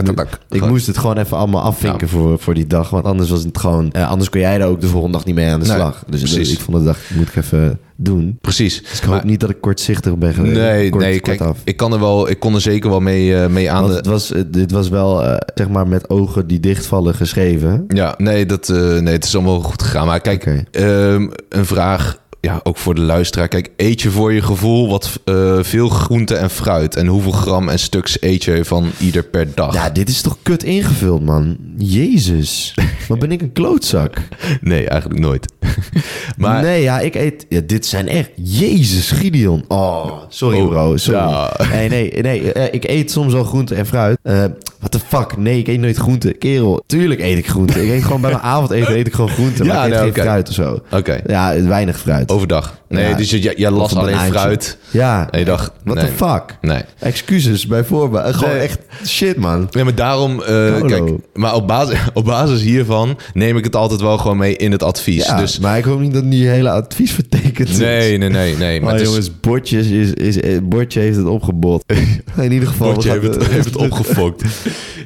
[0.50, 2.90] ik moest het gewoon even allemaal afvinken voor, voor die dag.
[2.90, 3.92] Want anders was het gewoon...
[3.92, 6.04] eh, anders kon jij er ook de volgende dag niet mee aan de Nee, slag.
[6.08, 6.52] Dus precies.
[6.52, 8.38] ik vond dacht ik, moet ik even doen.
[8.40, 8.82] Precies.
[8.82, 10.54] Dus ik hoop niet dat ik kortzichtig ben geweest.
[10.54, 11.58] Nee, kort, nee, kort kijk, af.
[11.64, 14.06] ik kan er wel, ik kon er zeker wel mee, eh, mee aan Want het
[14.06, 17.84] was, eh, dit was wel, eh, zeg maar, met ogen die dichtvallen geschreven.
[17.88, 20.06] Ja, nee, dat, nee, het is allemaal goed gegaan.
[20.06, 23.48] Maar kijk, ehm, een vraag, ja, ook voor de luisteraar.
[23.48, 25.20] Kijk, eet je voor je gevoel wat
[25.60, 26.96] veel groente en fruit?
[26.96, 29.74] En hoeveel gram en stuks eet je van ieder per dag?
[29.74, 31.56] Ja, dit is toch kut ingevuld, man.
[31.76, 32.74] Jezus.
[33.08, 34.16] Wat ben ik een klootzak.
[34.60, 35.52] Nee, eigenlijk nooit.
[36.36, 37.46] maar Nee, ja, ik eet...
[37.48, 38.30] Ja, dit zijn echt...
[38.36, 39.64] Jezus, Gideon.
[39.68, 41.18] Oh, sorry Oh, bro, sorry.
[41.20, 41.56] ja.
[41.70, 42.52] Nee, nee, nee.
[42.52, 44.18] eh, ik eet soms wel groente en fruit.
[44.22, 44.44] Eh
[44.78, 45.36] what the fuck?
[45.36, 46.32] Nee, ik eet nooit groente.
[46.32, 47.82] Kerel, tuurlijk eet ik groente.
[47.84, 49.64] Ik eet gewoon bij mijn avondeten eet ik gewoon groente.
[49.64, 50.78] Maar ik eet nee, geen fruit of zo.
[50.90, 51.20] Oké.
[51.26, 52.30] Ja, weinig fruit.
[52.30, 52.82] overdag.
[52.94, 53.16] Nee, Ja.
[53.16, 54.78] dus je- jij, las alleen fruit.
[54.90, 55.30] Ja.
[55.30, 56.04] En je dacht, What nee.
[56.06, 56.42] the fuck?
[56.60, 56.80] Nee.
[56.98, 58.34] Excuses bij voorbaat.
[58.34, 58.62] Gewoon Nee.
[58.62, 59.66] echt shit, man.
[59.70, 64.00] Ja, maar daarom, eh, kijk, maar op basis, op basis hiervan neem ik het altijd
[64.00, 65.24] wel gewoon mee in het advies.
[65.26, 67.76] Ja, dus maar ik hoop niet dat die hele advies vertekend is.
[67.76, 68.72] nee, nee, nee, nee.
[68.80, 71.84] Maar Maar het is- jongens, Bordjes is, is, Bordje heeft het opgebod.
[72.36, 72.92] In ieder geval.
[72.92, 74.42] Bordje heeft het, heeft het opgefokt.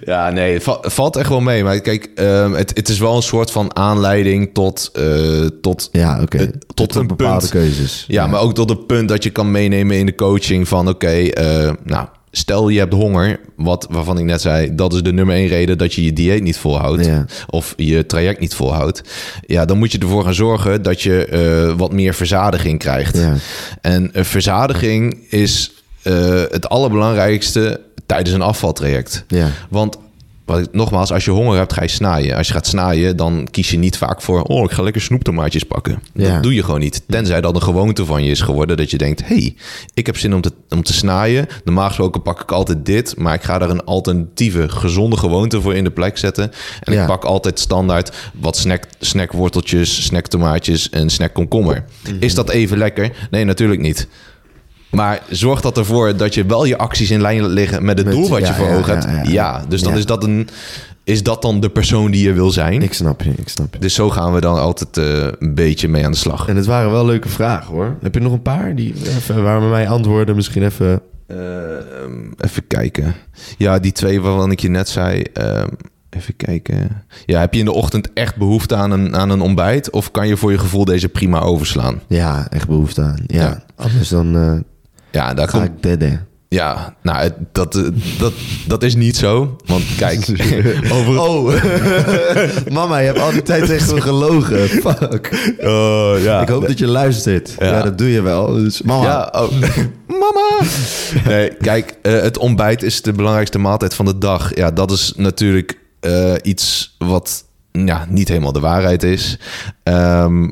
[0.05, 1.65] Ja, nee, het va- valt echt wel mee.
[1.65, 6.23] Maar kijk, ehm, het, het is wel een soort van aanleiding tot, eh, tot, Ja,
[6.23, 6.51] oké.
[6.75, 7.51] tot een bepaalde punt.
[7.51, 8.05] keuzes.
[8.09, 10.89] Ja, maar ook tot het punt dat je kan meenemen in de coaching van...
[10.89, 14.75] oké, eh, nou, stel je hebt honger, wat, waarvan ik net zei...
[14.75, 17.05] dat is de nummer één reden dat je je dieet niet volhoudt...
[17.05, 17.25] Ja.
[17.47, 19.03] of je traject niet volhoudt.
[19.47, 23.17] Ja, dan moet je ervoor gaan zorgen dat je eh, wat meer verzadiging krijgt.
[23.17, 23.35] Ja.
[23.81, 25.73] En verzadiging is
[26.51, 29.25] het allerbelangrijkste tijdens een afvaltraject.
[29.29, 29.49] Ja.
[29.71, 29.97] Want
[30.45, 32.37] wat ik- nogmaals, als je honger hebt, ga je snaaien.
[32.37, 34.43] Als je gaat snaaien, dan kies je niet vaak voor...
[34.43, 36.03] oh, ik ga lekker snoeptomaatjes pakken.
[36.15, 36.33] Ja.
[36.35, 37.03] Dat doe je gewoon niet.
[37.09, 38.77] Tenzij dat een gewoonte van je is geworden...
[38.77, 39.55] dat je denkt, hey,
[39.95, 41.47] ik heb zin om te, om te snaaien.
[41.65, 43.17] Normaal gesproken pak ik altijd dit...
[43.19, 46.53] maar ik ga daar een alternatieve, gezonde gewoonte voor in de plek zetten.
[46.81, 47.01] En Ja.
[47.01, 51.85] ik pak altijd standaard wat snack, snackworteltjes, snacktomaatjes en snackkomkommer.
[52.05, 52.17] Mhm.
[52.21, 53.13] Is dat even lekker?
[53.31, 54.09] Nee, natuurlijk niet.
[54.91, 58.17] Maar zorg dat ervoor dat je wel je acties in lijn liggen met het Met-
[58.17, 59.29] doel wat ja, je voor ja, ogen ja, hebt.
[59.31, 59.65] ja.
[59.69, 60.49] Dus dan is dat een.
[61.05, 62.83] Is dat dan de persoon die je wil zijn?
[62.83, 63.79] Ik snap je, ik snap je.
[63.81, 66.49] Dus zo gaan we dan altijd eh, een beetje mee aan de slag.
[66.49, 67.97] En het waren wel leuke vragen, hoor.
[68.03, 71.01] Heb je nog een paar die even, waar we mij antwoorden misschien even...
[71.27, 73.15] Ehm, even kijken.
[73.59, 75.23] Ja, die twee waarvan ik je net zei.
[75.33, 75.69] ehm,
[76.11, 77.03] even kijken.
[77.27, 79.91] Ja, heb je in de ochtend echt behoefte aan een, aan een ontbijt?
[79.91, 82.01] Of kan je voor je gevoel deze prima overslaan?
[82.07, 83.19] Ja, echt behoefte aan.
[83.27, 83.63] Ja, Ja.
[83.77, 84.53] anders dan eh,
[85.11, 86.27] Ja, daar ga komt, ik dedden.
[86.49, 87.83] ja nou, het- dat, eh,
[88.19, 88.33] dat,
[88.67, 89.57] dat is niet zo.
[89.67, 90.27] Want kijk,
[90.93, 91.63] over, Oh,
[92.73, 94.69] mama, je hebt al die tijd tegen me gelogen.
[94.85, 95.55] Fuck.
[95.61, 96.41] Oh, ja.
[96.41, 97.55] ik hoop dat je luistert.
[97.59, 97.67] Ja.
[97.67, 97.83] Ja.
[97.83, 98.53] dat doe je wel.
[98.53, 99.05] Dus mama.
[99.05, 99.51] Ja, oh.
[100.07, 100.61] mama.
[101.25, 104.57] Nee, kijk, eh, het ontbijt is de belangrijkste maaltijd van de dag.
[104.57, 109.39] Ja, dat is natuurlijk eh, iets wat ja, niet helemaal de waarheid is.
[109.83, 110.49] Ehm,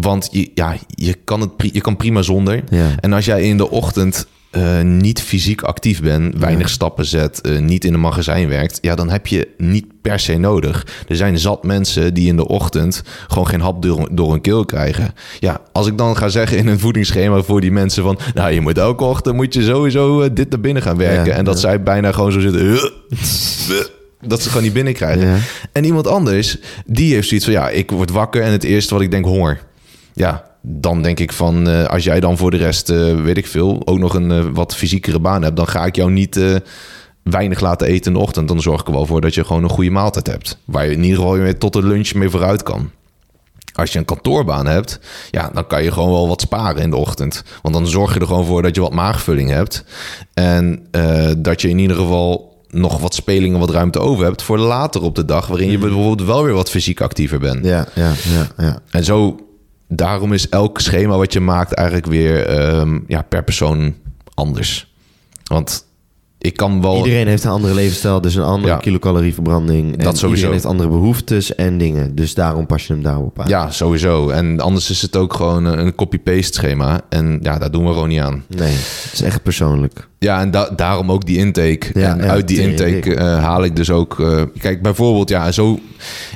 [0.00, 2.64] want je, ja, je, kan het je kan prima zonder.
[2.70, 2.90] Ja.
[3.00, 7.58] En als jij in de ochtend eh, niet fysiek actief bent, weinig stappen zet, eh,
[7.58, 10.86] niet in een magazijn werkt, ja, dan heb je niet per se nodig.
[11.08, 14.64] Er zijn zat mensen die in de ochtend gewoon geen hap door, door hun keel
[14.64, 15.14] krijgen.
[15.40, 18.60] Ja, als ik dan ga zeggen in een voedingsschema voor die mensen van, nou, je
[18.60, 21.32] moet elke ochtend moet je sowieso eh, dit naar binnen gaan werken.
[21.32, 22.62] Ja, en dat zij bijna gewoon zo zitten.
[24.26, 25.42] Dat ze gewoon niet binnenkrijgen.
[25.72, 27.54] En iemand anders, die heeft zoiets van...
[27.54, 29.60] ja, ik word wakker en het eerste wat ik denk, honger.
[30.14, 31.68] Ja, dan denk ik van...
[31.68, 33.82] eh, als jij dan voor de rest, eh, weet ik veel...
[33.84, 35.56] ook nog een eh, wat fysiekere baan hebt...
[35.56, 36.40] dan ga ik jou niet
[37.22, 38.48] weinig laten eten in de ochtend.
[38.48, 40.58] Dan zorg ik er wel voor dat je gewoon een goede maaltijd hebt.
[40.64, 42.90] Waar je in ieder geval weer tot de lunch mee vooruit kan.
[43.72, 45.00] Als je een kantoorbaan hebt,
[45.30, 47.42] ja, dan kan je gewoon wel wat sparen in de ochtend.
[47.62, 49.84] Want dan zorg je er gewoon voor dat je wat maagvulling hebt.
[50.34, 50.86] En
[51.38, 55.14] dat je in ieder geval nog wat spelingen, wat ruimte over hebt voor later op
[55.14, 57.64] de dag, waarin je bijvoorbeeld wel weer wat fysiek actiever bent.
[57.64, 58.78] Ja, ja, ja, ja.
[58.90, 59.36] En zo,
[59.88, 63.94] daarom is elk schema wat je maakt eigenlijk weer ehm, ja, per persoon
[64.34, 64.92] anders.
[65.44, 65.84] Want
[66.38, 66.96] ik kan wel.
[66.96, 68.78] Iedereen heeft een andere levensstijl, dus een andere Ja.
[68.78, 69.92] kilocalorieverbranding.
[69.92, 70.26] En Dat sowieso.
[70.28, 72.14] Iedereen heeft andere behoeftes en dingen.
[72.14, 73.48] Dus daarom pas je hem daarop aan.
[73.48, 74.28] Ja, sowieso.
[74.28, 77.00] En anders is het ook gewoon een copy-paste schema.
[77.08, 78.44] En ja, daar doen we gewoon niet aan.
[78.48, 80.08] Nee, het is echt persoonlijk.
[80.18, 81.86] Ja, en da- daarom ook die intake.
[82.00, 84.20] Ja, en ja, uit die intake eh, haal ik dus ook...
[84.20, 85.78] eh, kijk, bijvoorbeeld, ja, zo...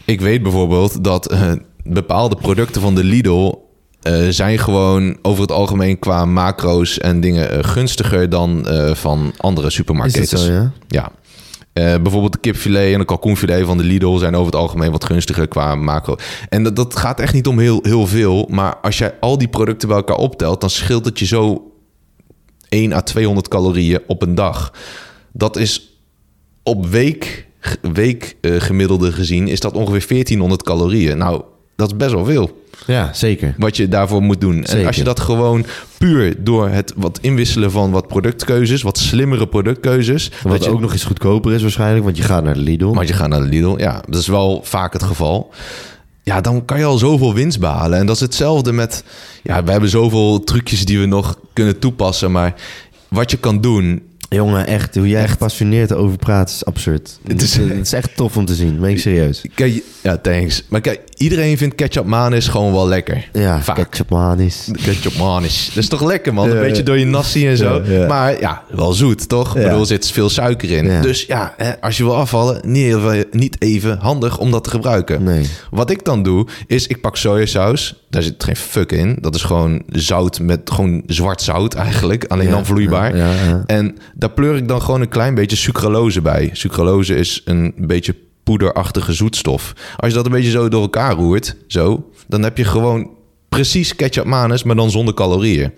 [0.05, 1.53] Ik weet bijvoorbeeld dat eh,
[1.89, 3.55] bepaalde producten van de Lidl...
[4.03, 9.33] eh, zijn gewoon over het algemeen qua macro's en dingen eh, gunstiger dan eh, van
[9.37, 10.53] andere supermarkten.
[10.53, 10.73] ja?
[10.89, 11.11] Ja.
[11.73, 15.49] Bijvoorbeeld de kipfilet en de kalkoenfilet van de Lidl zijn over het algemeen wat gunstiger
[15.49, 16.17] qua macro.
[16.49, 18.47] En dat, dat gaat echt niet om heel, heel veel.
[18.51, 21.73] Maar als jij al die producten bij elkaar optelt, dan scheelt het je zo
[22.69, 24.73] 1 à 200 calorieën op een dag.
[25.33, 26.01] Dat is
[26.63, 27.47] op week,
[27.93, 31.19] week gemiddelde gezien, is dat ongeveer 1400 calorieën.
[31.19, 31.43] Nou,
[31.79, 33.55] dat is best wel veel Ja, zeker.
[33.59, 34.65] wat je daarvoor moet doen.
[34.65, 35.67] En als je dat gewoon
[35.99, 40.93] puur door het wat inwisselen van wat productkeuzes, wat slimmere productkeuzes, Wat je ook nog
[40.93, 42.93] eens goedkoper is waarschijnlijk, want je gaat naar de Lidl.
[42.95, 43.75] want je gaat naar de Lidl.
[43.79, 45.51] Ja, dat is wel vaak het geval.
[46.23, 47.99] Ja, dan kan je al zoveel winst behalen.
[47.99, 49.05] En dat is hetzelfde met...
[49.43, 52.33] Ja, we hebben zoveel trucjes die we nog kunnen toepassen.
[52.33, 52.55] Maar
[53.09, 54.03] wat je kan doen...
[54.31, 57.19] Jongen, echt, hoe jij gepassioneerd over praat is absurd.
[57.27, 59.43] Het is- het is echt tof om te zien, ben ik serieus.
[59.55, 60.65] Kijk, ja, thanks.
[60.69, 63.29] Maar kijk, iedereen vindt ketchup manis gewoon wel lekker.
[63.33, 63.77] Ja, Vaak.
[63.77, 64.69] ketchup manis.
[64.85, 65.67] Ketchup manis.
[65.75, 66.49] Dat is toch lekker, man?
[66.49, 67.83] Ja, een beetje door je nasi en zo.
[67.85, 68.07] Ja, ja.
[68.07, 69.57] Maar ja, wel zoet, toch?
[69.57, 71.03] Ik bedoel, er zit veel suiker in.
[71.03, 74.71] Dus ja, hè, als je wil afvallen, niet even, niet even handig om dat te
[74.71, 75.23] gebruiken.
[75.23, 75.47] Nee.
[75.71, 78.03] Wat ik dan doe, is ik pak sojasaus.
[78.11, 79.17] Daar zit geen fuck in.
[79.21, 82.25] Dat is gewoon zout met gewoon zwart zout eigenlijk.
[82.25, 83.15] Alleen dan vloeibaar.
[83.67, 86.51] En daar pleur ik dan gewoon een klein beetje sucralose bij.
[86.53, 89.73] Sucralose is een beetje poederachtige zoetstof.
[89.97, 93.11] Als je dat een beetje zo door elkaar roert, zo, dan heb je gewoon
[93.49, 95.73] precies ketchup manus, maar dan zonder calorieën.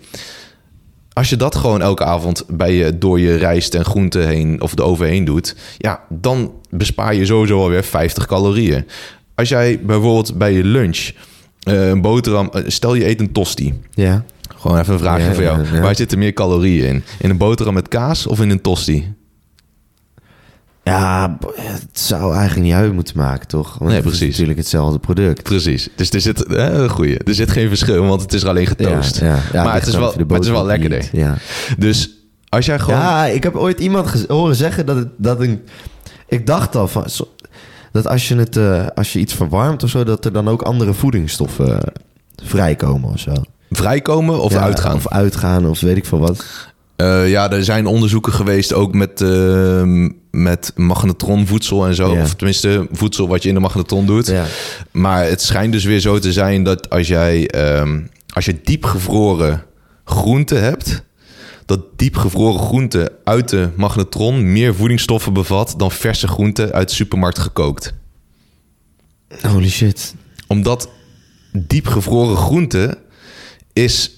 [1.13, 4.75] Als je dat gewoon elke avond bij je, door je rijst en groenten heen of
[4.75, 8.85] de oven heen doet, ja, dan bespaar je sowieso alweer 50 calorieën.
[9.35, 11.09] Als jij bijvoorbeeld bij je lunch
[11.63, 13.81] eh, een boterham, eh, stel je eet een tosti.
[13.93, 14.25] Ja.
[14.57, 15.63] Gewoon even een vraagje Ja, voor jou.
[15.63, 15.81] ja, ja.
[15.81, 17.03] Waar zitten meer calorieën in?
[17.19, 19.13] In een boterham met kaas of in een tosti?
[20.83, 23.77] Ja, het zou eigenlijk niet uit moeten maken, toch?
[23.77, 24.29] Want Nee, het is precies.
[24.29, 25.43] natuurlijk hetzelfde product.
[25.43, 25.89] Precies.
[25.95, 27.17] Dus er zit, eh, goeie.
[27.17, 29.19] er zit geen verschil, want het is alleen getoast.
[29.19, 31.09] Ja, maar het is, wel, maar het is wel lekkerder.
[31.11, 31.37] Ja.
[31.77, 32.09] Dus
[32.49, 32.99] als jij gewoon...
[32.99, 35.61] ja, ik heb ooit iemand horen zeggen dat het dat een.
[36.27, 37.05] Ik dacht al van
[37.91, 40.61] dat als je het eh, als je iets verwarmt of zo, dat er dan ook
[40.61, 41.93] andere voedingsstoffen eh,
[42.43, 43.33] vrijkomen of zo.
[43.71, 44.95] Vrijkomen of Ja, uitgaan?
[44.95, 46.45] Of uitgaan of weet ik veel wat.
[46.95, 49.83] Eh, ja, er zijn onderzoeken geweest ook met, eh,
[50.31, 52.13] met magnetronvoedsel en zo.
[52.13, 52.21] Ja.
[52.21, 54.27] Of tenminste, voedsel wat je in de magnetron doet.
[54.27, 54.45] Ja.
[54.91, 57.99] Maar het schijnt dus weer zo te zijn dat als jij ehm,
[58.33, 59.63] als je diepgevroren
[60.03, 61.03] groente hebt,
[61.65, 67.39] dat diepgevroren groente uit de magnetron meer voedingsstoffen bevat dan verse groente uit de supermarkt
[67.39, 67.93] gekookt.
[69.41, 70.15] Holy shit.
[70.47, 70.89] Omdat
[71.51, 72.97] diepgevroren groente
[73.73, 74.15] is.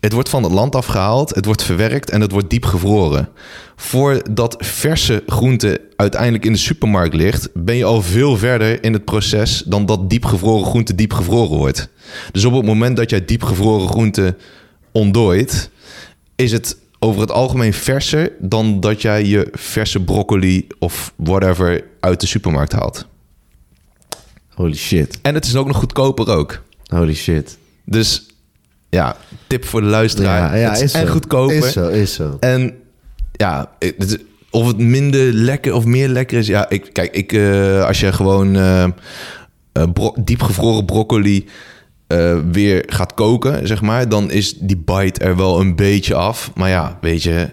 [0.00, 3.28] Het wordt van het land afgehaald, het wordt verwerkt en het wordt diep gevroren.
[3.76, 9.04] Voordat verse groente uiteindelijk in de supermarkt ligt, ben je al veel verder in het
[9.04, 11.88] proces dan dat diepgevroren groente diepgevroren wordt.
[12.32, 14.36] Dus op het moment dat jij diepgevroren groente
[14.92, 15.70] ontdooit,
[16.36, 22.20] is het over het algemeen verser dan dat jij je verse broccoli of whatever uit
[22.20, 23.06] de supermarkt haalt.
[24.48, 25.18] Holy shit.
[25.22, 26.62] En het is ook nog goedkoper ook.
[26.86, 27.58] Holy shit.
[27.84, 28.26] Dus
[28.90, 29.16] ja,
[29.46, 30.56] tip voor de luisteraar.
[30.56, 31.56] Ja, ja, het is, en goedkoper.
[31.56, 32.36] Is zo, is zo.
[32.40, 32.74] En
[33.32, 36.46] ja, het of het minder lekker of meer lekker is.
[36.46, 38.90] Ja, ik, kijk, ik, eh, als je gewoon eh, eh,
[39.92, 41.46] bro- diepgevroren broccoli
[42.50, 46.50] weer gaat koken, zeg maar, dan is die bite er wel een beetje af.
[46.54, 47.50] Maar ja, weet je,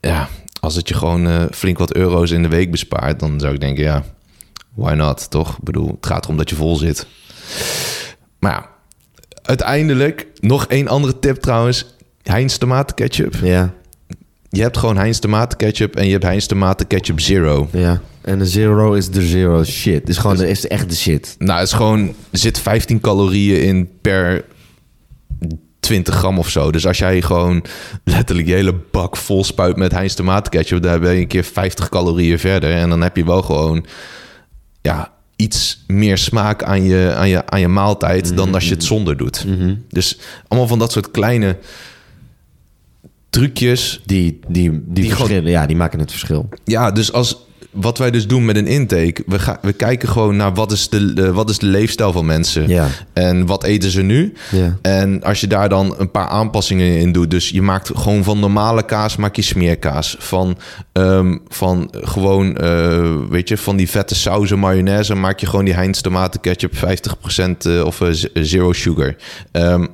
[0.00, 0.28] ja,
[0.60, 3.84] als het je gewoon flink wat euro's in de week bespaart, dan zou ik denken,
[3.84, 4.02] ja,
[4.74, 5.56] why not, toch?
[5.56, 7.06] Ik bedoel, het gaat erom dat je vol zit.
[8.38, 8.68] Maar ja,
[9.46, 13.34] uiteindelijk, nog één andere tip trouwens, Heinz tomatenketchup.
[13.42, 13.74] Ja,
[14.50, 17.68] Je hebt gewoon Heinz tomatenketchup en je hebt Heinz tomatenketchup zero.
[17.72, 18.00] ja.
[18.20, 20.00] En de zero is de zero shit.
[20.00, 21.34] Het is gewoon de, is echt de shit.
[21.38, 24.44] Nou, het is gewoon, er zit 15 calorieën in per
[25.80, 26.70] 20 gram of zo.
[26.70, 27.64] Dus als jij gewoon
[28.04, 31.88] letterlijk je hele bak vol spuit met Heinz tomatenketchup, dan ben je een keer 50
[31.88, 32.72] calorieën verder.
[32.72, 33.86] En dan heb je wel gewoon,
[34.82, 38.84] ja, iets meer smaak aan je, aan je, aan je maaltijd dan als je het
[38.84, 39.46] zonder doet.
[39.88, 40.18] Dus
[40.48, 41.56] allemaal van dat soort kleine
[43.30, 44.00] trucjes.
[44.04, 46.48] Die, die, die, Die verschillen, ja, die maken het verschil.
[46.64, 47.45] Ja, dus als
[47.76, 50.88] wat wij dus doen met een intake, we, gaan we kijken gewoon naar wat is
[50.88, 52.88] de, wat is de leefstijl van mensen Ja.
[53.12, 54.32] en wat eten ze nu.
[54.50, 54.78] Ja.
[54.82, 58.38] En als je daar dan een paar aanpassingen in doet, dus je maakt gewoon van
[58.38, 60.58] normale kaas maak je smeerkaas, van,
[60.92, 65.74] ehm, van gewoon, eh, weet je, van die vette sauzen, mayonaise maak je gewoon die
[65.74, 69.16] Heinz tomatenketchup 50% eh, of eh, zero sugar.
[69.52, 69.86] Ehm,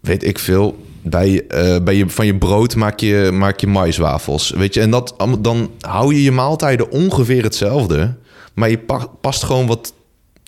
[0.00, 0.86] weet ik veel.
[1.10, 4.50] Bij, eh, bij je, van je brood maak je, maak je maiswafels.
[4.50, 8.14] Weet je, en dat, dan hou je je maaltijden ongeveer hetzelfde.
[8.54, 9.92] Maar je pa- past gewoon wat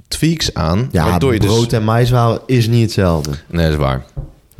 [0.08, 0.88] tweaks aan.
[0.92, 1.78] Ja, waardoor je brood dus...
[1.78, 3.30] en maiswafel is niet hetzelfde.
[3.46, 4.04] Nee, dat is waar.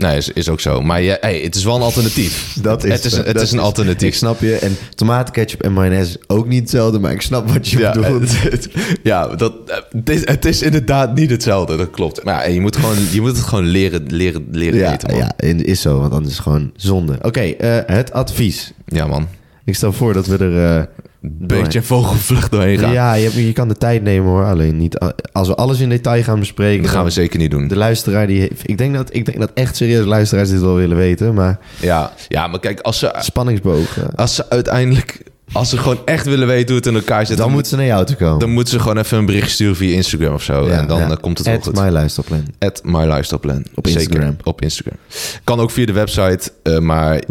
[0.01, 0.81] Nee, is, is ook zo.
[0.83, 2.53] Maar ja, hey, het is wel een alternatief.
[2.63, 4.09] Dat is het is, het is een alternatief.
[4.09, 4.55] Ik snap je.
[4.57, 8.43] En tomatenketchup en mayonaise is ook niet hetzelfde, maar ik snap wat je Ja, bedoelt.
[8.43, 8.69] het, het-
[9.03, 9.53] ja dat,
[9.97, 12.25] het, is, het is inderdaad niet hetzelfde, dat klopt.
[12.25, 15.19] Maar ja, je, moet gewoon, je moet het gewoon leren, leren, leren Ja, eten, man.
[15.19, 17.19] ja, is zo, want anders is het gewoon zonde.
[17.23, 18.73] Oké, eh, het advies.
[18.87, 19.29] Ja, man.
[19.65, 20.79] Ik stel voor dat we er...
[20.79, 20.85] eh,
[21.23, 22.93] Beetje vogelvlucht doorheen gaan.
[22.93, 24.45] Ja, je, je kan de tijd nemen hoor.
[24.45, 24.99] Alleen niet...
[25.33, 26.83] Als we alles in detail gaan bespreken...
[26.83, 27.69] Dat gaan we zeker niet doen.
[27.69, 28.69] De luisteraar die heeft...
[28.69, 31.35] Ik denk dat, ik denk dat echt serieus luisteraars dit wel willen weten.
[31.35, 33.99] Maar Ja, ja maar kijk, als ze, spanningsboog...
[33.99, 35.23] eh, als ze uiteindelijk...
[35.53, 37.37] Als ze gewoon echt willen weten hoe het in elkaar zit...
[37.37, 38.39] dan Dan, moeten ze naar jou toe komen.
[38.39, 40.67] dan moeten ze gewoon even een bericht sturen via Instagram of zo.
[40.67, 41.11] Ja, en dan ja.
[41.11, 41.75] eh, komt het wel At goed.
[41.75, 42.45] My Luisterplan.
[42.59, 43.65] At My Lifestyle Plan.
[43.75, 44.37] Op Instagram.
[44.45, 44.97] op Instagram.
[45.45, 47.23] Kan ook via de website, eh, maar...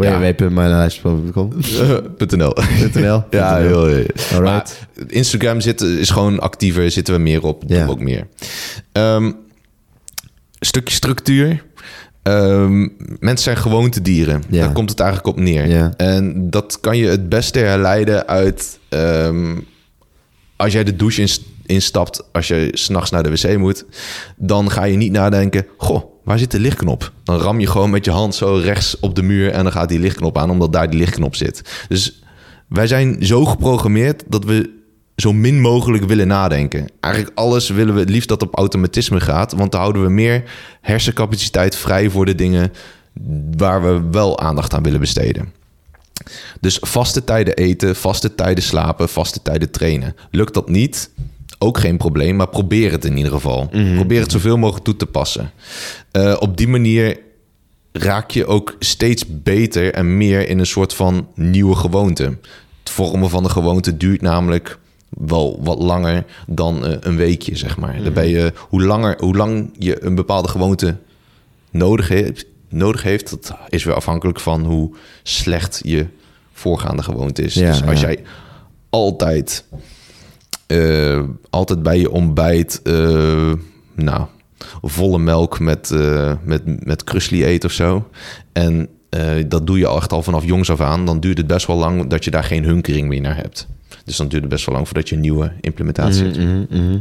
[2.30, 2.54] .nl.
[2.94, 3.24] .nl.
[3.30, 4.04] Ja, heel.
[4.42, 4.66] Maar
[5.08, 8.28] Instagram zit, is gewoon actiever, zitten we meer op, doen we ook meer.
[8.92, 9.32] Ehm,
[10.60, 11.64] stukje structuur.
[12.30, 12.88] Ehm,
[13.20, 14.44] mensen zijn gewoontedieren.
[14.50, 14.64] Ja.
[14.64, 15.68] Daar komt het eigenlijk op neer.
[15.68, 15.94] Ja.
[15.98, 18.80] En dat kan je het beste herleiden uit...
[18.90, 19.58] ehm,
[20.56, 23.86] als jij de douche ins- instapt, als je s'nachts naar de wc moet...
[24.38, 25.66] dan ga je niet nadenken...
[25.78, 27.12] Goh, waar zit de lichtknop?
[27.24, 29.52] Dan ram je gewoon met je hand zo rechts op de muur...
[29.52, 31.86] en dan gaat die lichtknop aan, omdat daar die lichtknop zit.
[31.88, 32.24] Dus
[32.68, 34.78] wij zijn zo geprogrammeerd dat we
[35.22, 36.88] zo min mogelijk willen nadenken.
[37.00, 40.44] Eigenlijk alles willen we het liefst dat op automatisme gaat, want dan houden we meer
[40.82, 42.74] hersencapaciteit vrij voor de dingen
[43.58, 45.54] waar we wel aandacht aan willen besteden.
[46.62, 50.16] Dus vaste tijden eten, vaste tijden slapen, vaste tijden trainen.
[50.32, 51.10] Lukt dat niet?
[51.58, 53.70] Ook geen probleem, maar probeer het in ieder geval.
[53.96, 55.52] Probeer het zoveel mogelijk toe te passen.
[56.12, 57.20] Eh, op die manier
[57.92, 62.24] raak je ook steeds beter en meer in een soort van nieuwe gewoonte.
[62.80, 64.80] Het vormen van de gewoonte duurt namelijk
[65.10, 68.26] wel wat langer dan eh, een weekje, zeg maar.
[68.28, 70.96] Je, hoe, langer, hoe lang je een bepaalde gewoonte
[71.72, 76.08] nodig heeft, nodig heeft, dat is weer afhankelijk van hoe slecht je
[76.54, 77.54] voorgaande gewoonte is.
[77.54, 78.08] Ja, dus als ja.
[78.08, 78.24] jij
[78.90, 79.66] altijd,
[80.68, 83.54] eh, altijd bij je ontbijt, eh,
[83.96, 84.26] nou,
[84.82, 85.90] volle melk met,
[86.44, 88.10] met, met krusli eet of zo.
[88.52, 88.90] En
[89.48, 91.06] dat doe je echt al vanaf jongs af aan.
[91.06, 93.68] Dan duurt het best wel lang dat je daar geen hunkering meer naar hebt.
[94.10, 96.38] Dus dan duurt het best wel lang voordat je een nieuwe implementatie hebt.
[96.70, 96.98] Mhm,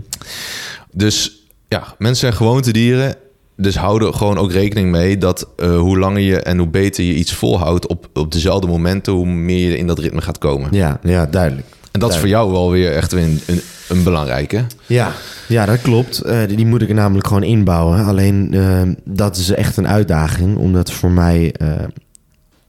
[0.92, 3.14] Dus ja, mensen zijn gewoontedieren.
[3.56, 7.14] Dus houden gewoon ook rekening mee dat eh, hoe langer je en hoe beter je
[7.14, 10.68] iets volhoudt op, op dezelfde momenten, hoe meer je in dat ritme gaat komen.
[10.72, 11.66] Ja, ja, duidelijk.
[11.92, 14.64] En dat is voor jou wel weer echt weer een, een, een belangrijke.
[14.86, 15.12] Ja,
[15.46, 16.20] ja dat klopt.
[16.20, 18.04] Eh, die moet ik er namelijk gewoon inbouwen.
[18.04, 21.54] Alleen eh, dat is echt een uitdaging, omdat voor mij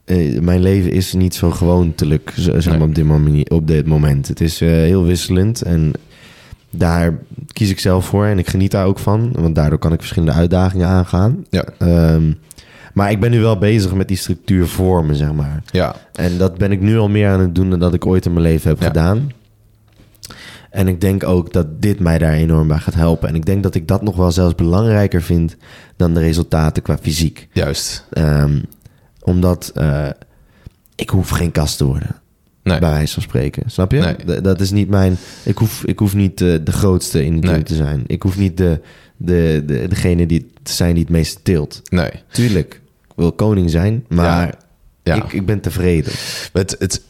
[0.10, 2.88] eh, mijn leven is niet zo gewoontelijk zeg maar, Nee.
[2.88, 4.28] op, dit moment, op dit moment.
[4.28, 5.91] Het is eh, heel wisselend en
[6.70, 7.18] daar
[7.53, 10.34] kies ik zelf voor en ik geniet daar ook van, want daardoor kan ik verschillende
[10.36, 11.45] uitdagingen aangaan.
[11.49, 12.32] Ja, Ehm,
[12.93, 15.64] maar ik ben nu wel bezig met die structuur vormen, zeg maar.
[15.72, 18.26] ja, En dat ben ik nu al meer aan het doen dan dat ik ooit
[18.26, 18.88] in mijn leven heb Ja.
[18.88, 19.32] gedaan.
[20.70, 23.30] En ik denk ook dat dit mij daar enorm bij gaat helpen.
[23.30, 25.55] En ik denk dat ik dat nog wel zelfs belangrijker vind
[25.95, 27.47] dan de resultaten qua fysiek.
[27.53, 28.05] juist.
[28.10, 28.60] Ehm,
[29.30, 30.09] omdat eh,
[30.95, 32.15] ik hoef geen kast te worden,
[32.63, 32.80] Nee.
[32.80, 33.63] bij wijze van spreken.
[33.71, 34.15] Snap je?
[34.25, 34.41] Nee.
[34.41, 35.17] Dat is niet mijn...
[35.43, 37.63] Ik hoef, ik hoef niet eh, de grootste in de Nee.
[37.63, 38.03] te zijn.
[38.07, 38.82] Ik hoef niet de,
[39.17, 41.82] de, de, degene die te zijn die het meeste tilt.
[41.89, 42.11] Nee.
[42.32, 42.73] Tuurlijk,
[43.07, 44.55] ik wil koning zijn, maar
[45.03, 45.15] Ja.
[45.15, 46.11] Ik, ik ben tevreden.
[46.53, 47.01] Het, het,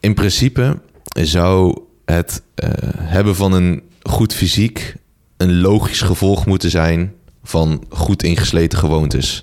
[0.00, 0.78] in principe
[1.12, 4.94] zou het eh, hebben van een goed fysiek
[5.36, 7.12] een logisch gevolg moeten zijn
[7.42, 9.42] van goed ingesleten gewoontes.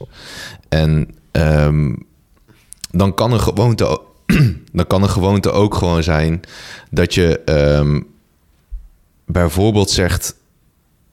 [0.69, 1.93] En ehm,
[2.95, 4.01] dan kan een gewoonte,
[4.71, 6.41] dan kan een gewoonte ook gewoon zijn
[6.89, 8.01] dat je ehm,
[9.25, 10.35] bijvoorbeeld zegt: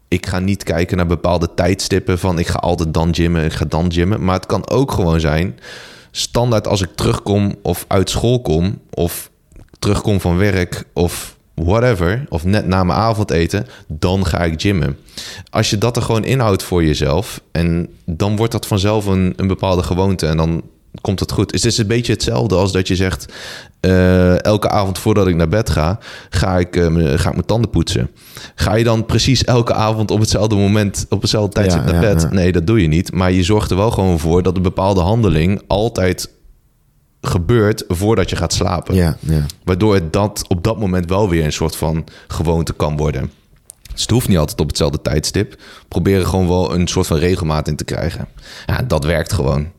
[0.08, 3.64] ik ga niet kijken naar bepaalde tijdstippen van ik ga altijd dan gymmen, ik ga
[3.64, 4.24] dan gymmen.
[4.24, 5.58] Maar het kan ook gewoon zijn,
[6.10, 9.30] standaard als ik terugkom of uit school kom of
[9.78, 14.98] terugkom van werk of whatever, of net na mijn avondeten, dan ga ik gymmen.
[15.50, 19.46] Als je dat er gewoon inhoudt voor jezelf en dan wordt dat vanzelf een, een
[19.46, 20.62] bepaalde gewoonte en dan
[21.00, 21.52] komt het goed.
[21.52, 23.32] Het is een beetje hetzelfde als dat je zegt,
[23.80, 25.98] eh, elke avond voordat ik naar bed ga,
[26.30, 28.10] ga ik, eh, ga ik mijn tanden poetsen.
[28.54, 32.12] Ga je dan precies elke avond op hetzelfde moment, op hetzelfde tijdstip Ja, naar ja,
[32.14, 32.22] bed?
[32.22, 32.28] ja.
[32.28, 33.12] Nee, dat doe je niet.
[33.12, 36.30] Maar je zorgt er wel gewoon voor dat een bepaalde handeling altijd
[37.20, 38.94] gebeurt voordat je gaat slapen.
[38.94, 39.46] Ja, ja.
[39.64, 43.30] Waardoor het dat op dat moment wel weer een soort van gewoonte kan worden.
[43.92, 45.62] Dus het hoeft niet altijd op hetzelfde tijdstip.
[45.88, 48.28] Probeer er gewoon wel een soort van regelmaat in te krijgen.
[48.66, 49.70] Ja, dat werkt gewoon.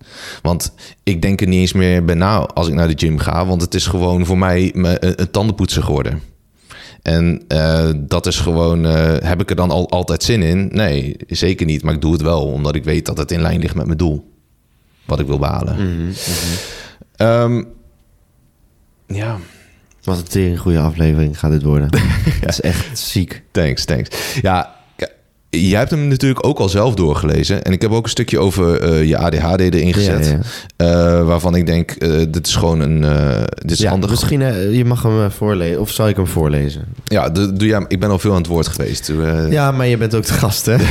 [0.42, 3.46] Want ik denk er niet eens meer bij na als ik naar de gym ga.
[3.46, 6.22] Want het is gewoon voor mij een, tandenpoetser geworden.
[7.02, 10.70] En eh, dat is gewoon, eh, heb ik er dan al, altijd zin in?
[10.72, 11.84] Nee, zeker niet.
[11.84, 13.98] Maar ik doe het wel, omdat ik weet dat het in lijn ligt met mijn
[13.98, 14.32] doel.
[15.06, 16.14] Wat ik wil behalen.
[17.16, 17.64] Ehm,
[19.08, 19.38] ja,
[20.04, 21.90] Wat een tering goede aflevering gaat dit worden.
[22.42, 23.44] Dat is echt ziek.
[23.52, 24.10] Thanks, thanks.
[24.42, 24.76] Ja,
[25.50, 27.64] jij hebt hem natuurlijk ook al zelf doorgelezen.
[27.64, 30.28] En ik heb ook een stukje over eh, je ADHD erin gezet.
[30.28, 30.40] Ja,
[30.86, 33.02] eh, waarvan ik denk, eh, dit is gewoon een...
[33.56, 34.10] dit is Ja, handig.
[34.10, 34.40] misschien,
[34.76, 35.80] je mag hem voorlezen.
[35.80, 36.86] Of zal ik hem voorlezen?
[37.04, 39.12] Ja, doe, doe jij, ik ben al veel aan het woord geweest.
[39.50, 40.76] Ja, maar je bent ook de gast, hè?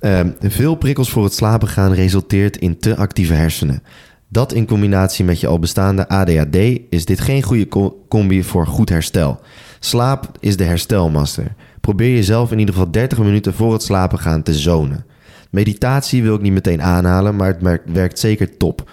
[0.00, 3.82] Ehm, veel prikkels voor het slapen gaan resulteert in te actieve hersenen.
[4.32, 6.56] Dat in combinatie met je al bestaande ADHD
[6.90, 9.40] is dit geen goede co- combi voor goed herstel.
[9.80, 11.54] Slaap is de herstelmaster.
[11.80, 15.04] Probeer jezelf in ieder geval 30 minuten voor het slapen gaan te zonen.
[15.50, 18.90] Meditatie wil ik niet meteen aanhalen, maar het werkt zeker top.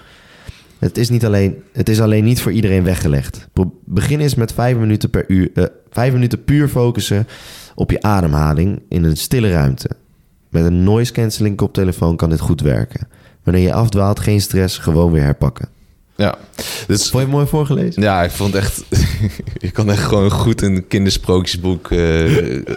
[0.79, 3.47] Het is, niet alleen, het is alleen niet voor iedereen weggelegd.
[3.85, 7.27] Begin eens met 5 minuten per uur, eh, 5 minuten puur focussen
[7.75, 9.89] op je ademhaling in een stille ruimte.
[10.49, 13.07] Met een noise cancelling koptelefoon kan dit goed werken.
[13.47, 15.67] Wanneer je afdwaalt, geen stress, gewoon weer herpakken.
[16.15, 16.35] ja.
[16.87, 18.01] Dus, Vond je het mooi voorgelezen?
[18.01, 18.83] ja, ik vond echt...
[19.65, 22.25] je kan echt gewoon goed een kindersprookjesboek eh,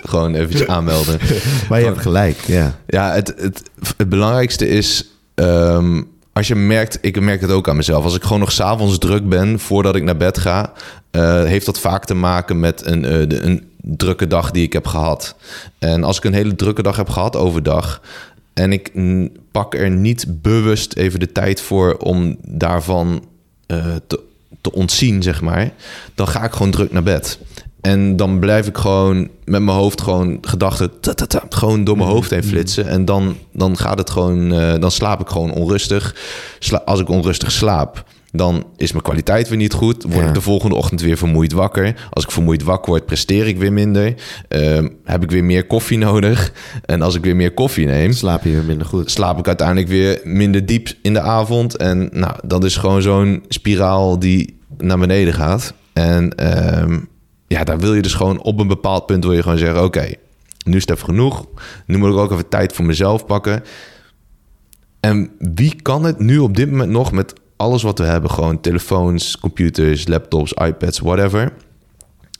[0.02, 1.18] gewoon eventjes aanmelden.
[1.68, 2.78] Maar je hebt gelijk, ja.
[2.86, 3.62] Ja, het, het,
[3.96, 5.08] het belangrijkste is...
[5.34, 6.02] ehm,
[6.32, 8.04] als je merkt, ik merk het ook aan mezelf.
[8.04, 10.72] Als ik gewoon nog s'avonds druk ben voordat ik naar bed ga...
[11.10, 14.72] eh, heeft dat vaak te maken met een, eh, de- een drukke dag die ik
[14.72, 15.34] heb gehad.
[15.78, 18.00] En als ik een hele drukke dag heb gehad overdag...
[18.54, 18.90] en ik
[19.50, 23.24] pak er niet bewust even de tijd voor om daarvan
[23.66, 24.20] eh, te,
[24.60, 25.72] te ontzien, zeg maar...
[26.14, 27.38] dan ga ik gewoon druk naar bed.
[27.80, 31.96] En dan blijf ik gewoon met mijn hoofd gewoon gedachten ta, ta, ta, gewoon door
[31.96, 32.88] mijn hoofd heen flitsen.
[32.88, 36.14] En dan, dan gaat het gewoon, eh, dan slaap ik gewoon onrustig.
[36.58, 40.02] Sla- als ik onrustig slaap, dan is mijn kwaliteit weer niet goed.
[40.02, 40.26] Word Ja.
[40.28, 42.08] ik de volgende ochtend weer vermoeid wakker.
[42.10, 44.14] Als ik vermoeid wakker word, presteer ik weer minder.
[44.48, 46.52] Ehm, heb ik weer meer koffie nodig.
[46.84, 49.10] En als ik weer meer koffie neem, Slaap je weer minder goed.
[49.10, 51.76] slaap ik uiteindelijk weer minder diep in de avond.
[51.76, 55.74] En nou, dat is gewoon zo'n spiraal die naar beneden gaat.
[55.92, 56.98] En ehm,
[57.46, 60.08] ja, daar wil je dus gewoon op een bepaald punt wil je gewoon zeggen: oké,
[60.64, 61.46] nu is het even genoeg.
[61.86, 63.62] Nu moet ik ook even tijd voor mezelf pakken.
[65.00, 68.60] En wie kan het nu op dit moment nog met alles wat we hebben, gewoon
[68.60, 71.52] telefoons, computers, laptops, iPads, whatever.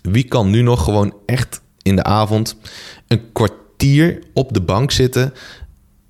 [0.03, 2.57] Wie kan nu nog gewoon echt in de avond
[3.09, 5.33] een kwartier op de bank zitten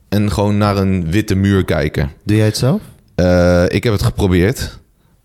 [0.09, 2.11] en gewoon naar een witte muur kijken?
[2.25, 2.81] Doe jij het zelf?
[3.15, 4.79] Eh, ik heb het geprobeerd.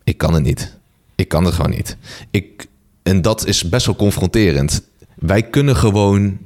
[0.04, 0.76] Ik kan het niet.
[1.14, 1.96] Ik kan het gewoon niet.
[2.30, 2.66] Ik,
[3.02, 4.82] en dat is best wel confronterend.
[5.14, 6.38] Wij kunnen gewoon...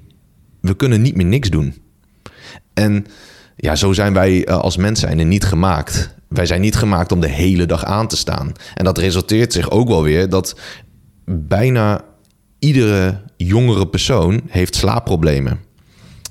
[0.61, 1.75] We kunnen niet meer niks doen.
[2.75, 3.07] En
[3.57, 6.19] ja, zo zijn wij eh, als mens zijn er niet gemaakt.
[6.35, 8.53] Wij zijn niet gemaakt om de hele dag aan te staan.
[8.75, 10.57] En dat resulteert zich ook wel weer dat
[11.25, 12.05] bijna
[12.59, 15.61] iedere jongere persoon heeft slaapproblemen.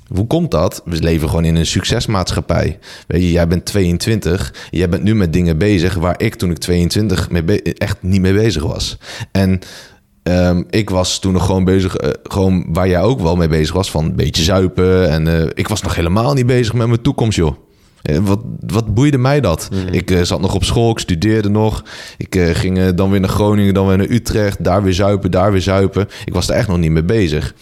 [0.07, 0.81] Hoe komt dat?
[0.85, 2.79] We leven gewoon in een succesmaatschappij.
[3.07, 4.53] Weet je, jij bent 22.
[4.69, 8.33] Jij bent nu met dingen bezig waar ik toen ik 22 mee echt niet mee
[8.33, 8.97] bezig was.
[9.31, 9.59] En
[10.23, 13.73] ehm, ik was toen nog gewoon bezig, eh, gewoon waar jij ook wel mee bezig
[13.75, 15.09] was, van een beetje zuipen.
[15.09, 17.55] En eh, ik was nog helemaal niet bezig met mijn toekomst, joh.
[18.13, 19.69] Eh, Wat, wat boeide mij dat?
[19.91, 21.83] Ik eh, zat nog op school, ik studeerde nog.
[22.17, 24.63] Ik eh, ging dan weer naar Groningen, dan weer naar Utrecht.
[24.63, 26.07] Daar weer zuipen, daar weer zuipen.
[26.25, 27.53] Ik was er echt nog niet mee bezig.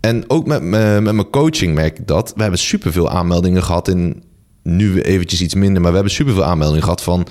[0.00, 2.32] En ook met, me- met mijn coaching merk ik dat.
[2.36, 4.22] We hebben superveel aanmeldingen gehad in...
[4.62, 7.26] Nu eventjes iets minder, maar we hebben superveel aanmeldingen gehad van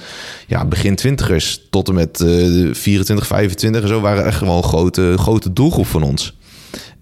[0.48, 4.64] ja, begin twintigers tot en met eh 24, 25 en zo waren echt gewoon een
[4.64, 6.38] grote, grote doelgroep van ons.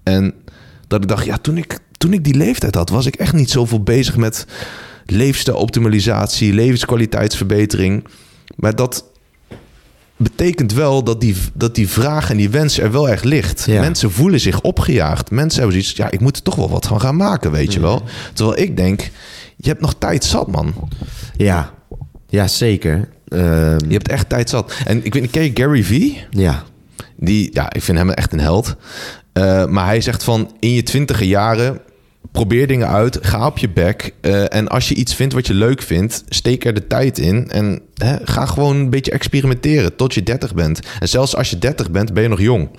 [0.04, 0.34] En
[0.88, 3.50] dat ik dacht, ja, toen ik, toen ik die leeftijd had, was ik echt niet
[3.52, 4.46] zoveel bezig met
[5.06, 8.04] leefstijloptimalisatie, levenskwaliteitsverbetering.
[8.56, 9.06] Maar dat
[10.18, 13.66] betekent wel dat die, dat die vraag en die wens er wel echt ligt.
[13.66, 13.80] Ja.
[13.82, 15.32] Mensen voelen zich opgejaagd.
[15.32, 17.80] Mensen hebben zoiets, ja, ik moet er toch wel wat van gaan maken, weet je
[17.80, 18.04] wel.
[18.34, 19.02] Terwijl ik denk,
[19.58, 20.74] je hebt nog tijd zat, man.
[21.38, 21.74] Ja,
[22.30, 23.10] ja zeker.
[23.28, 24.74] Ehm, Je hebt echt tijd zat.
[24.86, 26.26] En ik weet ken je Gary Vee?
[26.30, 26.64] ja,
[27.18, 28.76] Die, ja, ik vind hem echt een held.
[29.34, 31.80] Eh, maar hij zegt van in je twintige jaren
[32.32, 34.14] probeer dingen uit, ga op je bek.
[34.22, 37.50] eh, en als je iets vindt wat je leuk vindt, steek er de tijd in.
[37.50, 40.80] En hè, ga gewoon een beetje experimenteren tot je 30 bent.
[41.00, 42.70] En zelfs als je 30 bent, ben je nog jong.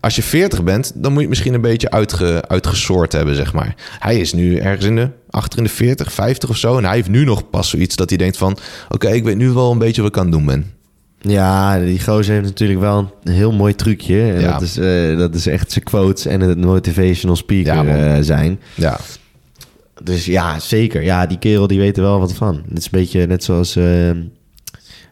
[0.00, 3.52] Als je 40 bent, dan moet je het misschien een beetje uitge, uitgesoord hebben, zeg
[3.52, 3.74] maar.
[3.98, 6.76] Hij is nu ergens in de achter in de 40, 50 of zo.
[6.76, 8.58] En hij heeft nu nog pas zoiets dat hij denkt van...
[8.88, 10.75] oké, ik weet nu wel een beetje wat ik aan het doen ben.
[11.26, 14.20] Ja, die gozer heeft natuurlijk wel een heel mooi trucje.
[14.32, 14.52] En Ja.
[14.52, 18.60] dat, is, eh, dat is echt zijn quotes en het motivational speaker Ja, eh, zijn.
[18.74, 18.98] Ja,
[20.02, 21.02] Dus ja, zeker.
[21.02, 22.62] Ja, die kerel die weet er wel wat van.
[22.68, 24.10] Het is een beetje net zoals eh,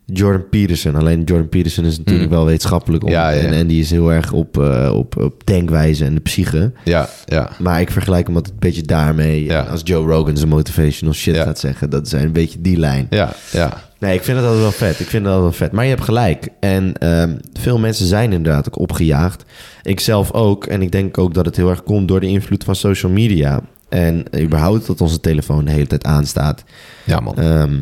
[0.06, 0.94] Jordan Peterson.
[0.94, 3.04] Alleen Jordan Peterson is natuurlijk wel wetenschappelijk.
[3.04, 3.10] Om.
[3.10, 3.32] Ja.
[3.32, 6.72] En, en die is heel erg op, eh, op, op denkwijze en de psyche.
[6.84, 7.50] ja, ja.
[7.58, 9.54] Maar ik vergelijk hem altijd een beetje daarmee.
[9.56, 11.90] Als Joe Rogan zijn motivational shit gaat zeggen.
[11.90, 13.06] Dat zijn een beetje die lijn.
[13.10, 13.82] Ja, ja.
[14.05, 15.00] Nee, ik vind het altijd wel vet.
[15.00, 15.72] Ik vind altijd wel vet.
[15.72, 16.48] Maar je hebt gelijk.
[16.61, 19.44] En ehm, veel mensen zijn inderdaad ook opgejaagd.
[19.82, 20.66] Ik zelf ook.
[20.66, 23.61] En ik denk ook dat het heel erg komt door de invloed van social media.
[23.88, 26.64] En überhaupt dat onze telefoon de hele tijd aanstaat.
[27.05, 27.36] Ja, man.
[27.36, 27.80] Ehm,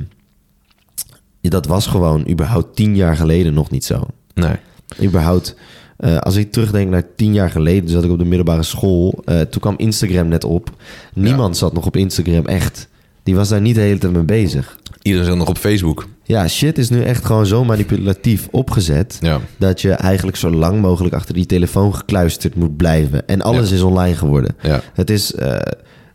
[1.41, 4.07] dat was gewoon überhaupt tien jaar geleden nog niet zo.
[4.35, 4.57] Nee.
[5.03, 5.57] Überhaupt,
[5.97, 9.23] eh, als ik terugdenk naar tien jaar geleden, zat ik op de middelbare school.
[9.25, 10.71] Eh, toen kwam Instagram net op.
[11.15, 12.89] Niemand zat nog op Instagram, echt.
[13.23, 14.81] Die was daar niet de hele tijd mee bezig.
[15.03, 16.07] Iedereen zit nog op Facebook.
[16.25, 19.19] Ja, shit is nu echt gewoon zo manipulatief opgezet.
[19.21, 19.41] Ja.
[19.57, 23.27] Dat je eigenlijk zo lang mogelijk achter die telefoon gekluisterd moet blijven.
[23.29, 23.75] En alles Ja.
[23.75, 24.55] is online geworden.
[24.63, 24.81] Ja.
[24.95, 25.57] Het, is, eh,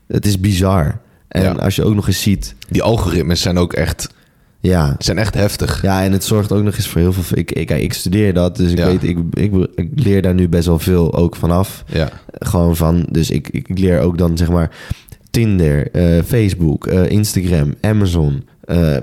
[0.08, 1.00] het is bizar.
[1.28, 1.52] En Ja.
[1.52, 2.56] als je ook nog eens ziet.
[2.70, 4.10] Die algoritmes zijn ook echt,
[4.60, 5.82] Ja, zijn echt heftig.
[5.82, 7.38] ja, en het zorgt ook nog eens voor heel veel.
[7.38, 8.86] Ik, ik, ik studeer dat, dus ik Ja.
[8.86, 11.84] weet, ik, ik, ik leer daar nu best wel veel ook vanaf.
[11.88, 12.10] Ja.
[12.40, 14.72] Gewoon van, dus ik, ik, ik leer ook dan zeg maar
[15.32, 18.97] Tinder, eh, Facebook, eh, Instagram, Amazon, eh,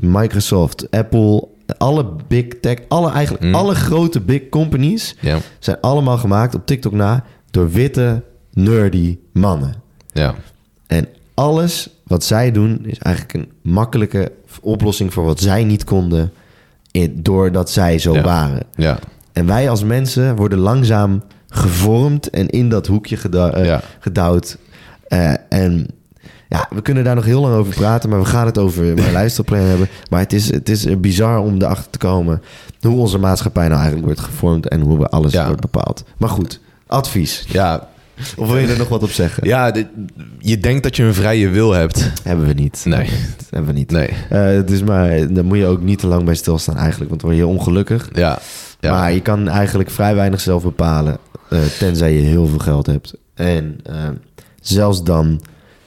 [0.00, 1.48] Microsoft, Apple,
[1.78, 3.54] alle big tech, alle eigenlijk Mm.
[3.54, 5.16] alle grote big companies
[5.58, 8.22] zijn allemaal gemaakt op TikTok na door witte
[8.52, 9.74] nerdy mannen.
[10.12, 10.34] Ja.
[10.86, 16.32] En alles wat zij doen is eigenlijk een makkelijke oplossing voor wat zij niet konden,
[16.90, 18.62] in, doordat zij zo waren.
[18.74, 18.98] Ja.
[19.32, 24.56] En wij als mensen worden langzaam gevormd en in dat hoekje eh, gedouwd.
[25.08, 25.86] Eh, en
[26.50, 29.12] ja, we kunnen daar nog heel lang over praten, maar we gaan het over mijn
[29.12, 29.88] luisterplan hebben.
[30.10, 32.42] Maar het is, het is bizar om erachter te komen
[32.80, 35.46] hoe onze maatschappij nou eigenlijk wordt gevormd en hoe we alles Ja.
[35.46, 36.04] wordt bepaald.
[36.16, 37.44] Maar goed, advies.
[37.48, 37.88] Ja.
[38.36, 39.46] Of wil je er nog wat op zeggen?
[39.46, 39.86] Ja, dit-
[40.38, 42.10] je denkt dat je een vrije wil hebt.
[42.22, 42.82] Hebben we niet.
[42.84, 43.04] Nee.
[43.36, 43.90] Dat hebben we niet.
[43.90, 44.08] Nee.
[44.28, 47.30] Eh, dus maar daar moet je ook niet te lang bij stilstaan eigenlijk, want dan
[47.30, 48.08] word je ongelukkig.
[48.12, 48.38] Ja.
[48.80, 48.90] Ja.
[48.92, 51.16] Maar je kan eigenlijk vrij weinig zelf bepalen,
[51.50, 53.14] eh, tenzij je heel veel geld hebt.
[53.34, 53.94] En eh,
[54.60, 55.40] zelfs dan,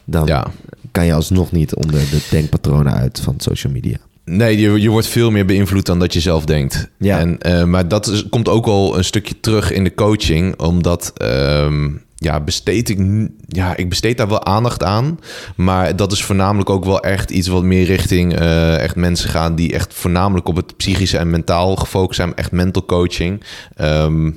[0.06, 0.48] dan Ja.
[0.92, 3.98] kan je alsnog niet onder de denkpatronen uit van social media.
[4.26, 6.90] Nee, je, je wordt veel meer beïnvloed dan dat je zelf denkt.
[6.98, 7.20] Ja.
[7.20, 11.12] En, eh, maar dat is, komt ook al een stukje terug in de coaching, omdat
[11.18, 13.00] ehm, ja, besteed ik,
[13.48, 15.20] ja, ik besteed daar wel aandacht aan.
[15.56, 19.56] Maar dat is voornamelijk ook wel echt iets wat meer richting eh, echt mensen gaan
[19.56, 22.36] die echt voornamelijk op het psychische en mentaal gefocust zijn.
[22.36, 23.44] Echt mental coaching.
[23.76, 24.32] Ehm,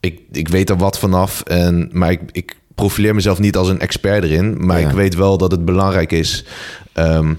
[0.00, 3.80] ik, ik weet er wat vanaf, en, maar ik, ik profileer mezelf niet als een
[3.80, 4.66] expert erin.
[4.66, 4.88] Maar Ja.
[4.88, 6.44] ik weet wel dat het belangrijk is.
[6.92, 7.34] ehm,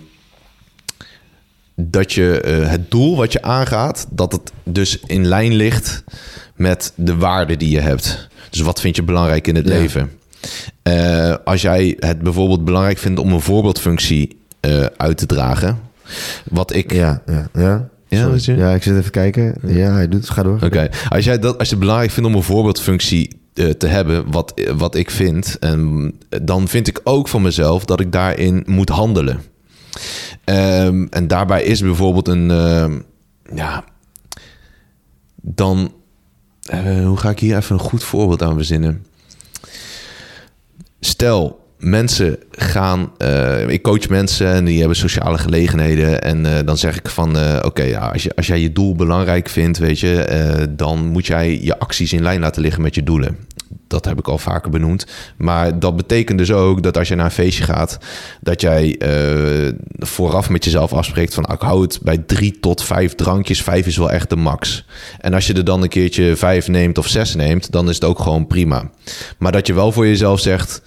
[1.76, 6.04] dat je eh, het doel wat je aangaat, dat het dus in lijn ligt
[6.56, 8.28] met de waarden die je hebt.
[8.50, 9.74] Dus wat vind je belangrijk in het Ja.
[9.74, 10.12] leven?
[10.84, 15.80] Eh, als jij het bijvoorbeeld belangrijk vindt om een voorbeeldfunctie eh, uit te dragen,
[16.50, 16.94] wat ik.
[16.94, 17.90] Ja, ja, ja.
[18.08, 19.56] Ja, ja ik zit even kijken.
[19.68, 20.30] Ja, hij doet het.
[20.30, 20.60] Ga door.
[20.64, 24.54] Oké, als jij dat als je het belangrijk vindt om een voorbeeldfunctie te hebben, wat,
[24.54, 28.90] eh, wat ik vind, en dan vind ik ook van mezelf dat ik daarin moet
[28.90, 29.42] handelen.
[30.44, 33.00] Ehm, en daarbij is bijvoorbeeld een, ehm,
[33.56, 33.84] ja,
[35.42, 35.94] dan,
[36.62, 39.06] eh, hoe ga ik hier even een goed voorbeeld aan verzinnen?
[41.00, 46.22] Stel, mensen gaan, eh, ik coach mensen en die hebben sociale gelegenheden.
[46.22, 49.50] En eh, dan zeg ik van, eh, oké, ja, als, als jij je doel belangrijk
[49.50, 53.38] vindt, weet je, dan moet jij je acties in lijn laten liggen met je doelen.
[53.88, 55.06] dat heb ik al vaker benoemd.
[55.38, 57.98] Maar dat betekent dus ook dat als je naar een feestje gaat,
[58.42, 59.00] dat jij
[60.00, 63.64] vooraf met jezelf afspreekt van, ik hou het bij drie tot vijf drankjes.
[63.64, 64.86] Vijf is wel echt de max.
[65.20, 68.04] En als je er dan een keertje vijf neemt of zes neemt, dan is het
[68.04, 68.90] ook gewoon prima.
[69.38, 70.82] Maar dat je wel voor jezelf zegt,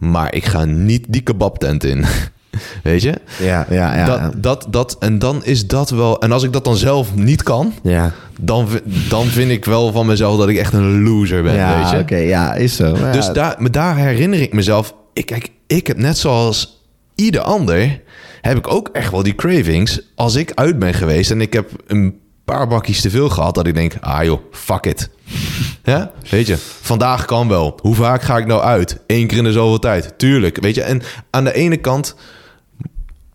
[0.00, 2.04] maar ik ga niet die kebabtent in.
[2.82, 3.14] Weet je?
[3.38, 4.04] Ja, ja, ja.
[4.04, 6.20] Dat, dat, dat, en dan is dat wel.
[6.20, 8.12] En als ik dat dan zelf niet kan, ja.
[8.40, 8.68] dan,
[9.08, 11.54] dan vind ik wel van mezelf dat ik echt een loser ben.
[11.54, 11.98] ja, weet je?
[11.98, 12.96] oké, ja, is zo.
[12.96, 14.94] Maar Dus ja, daar, maar daar herinner ik mezelf.
[15.12, 16.84] Ik, kijk, ik heb net zoals
[17.14, 18.00] ieder ander.
[18.40, 20.00] heb ik ook echt wel die cravings.
[20.14, 23.54] Als ik uit ben geweest en ik heb een paar bakjes te veel gehad.
[23.54, 25.10] dat ik denk, ah joh, fuck it.
[25.84, 27.78] Ja, weet je, vandaag kan wel.
[27.82, 28.98] Hoe vaak ga ik nou uit?
[29.06, 30.18] Eén keer in de zoveel tijd.
[30.18, 30.82] Tuurlijk, weet je.
[30.82, 32.14] En aan de ene kant,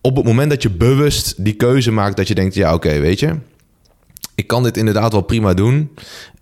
[0.01, 3.19] op het moment dat je bewust die keuze maakt, dat je denkt, ja, oké, weet
[3.19, 3.35] je,
[4.35, 5.91] ik kan dit inderdaad wel prima doen.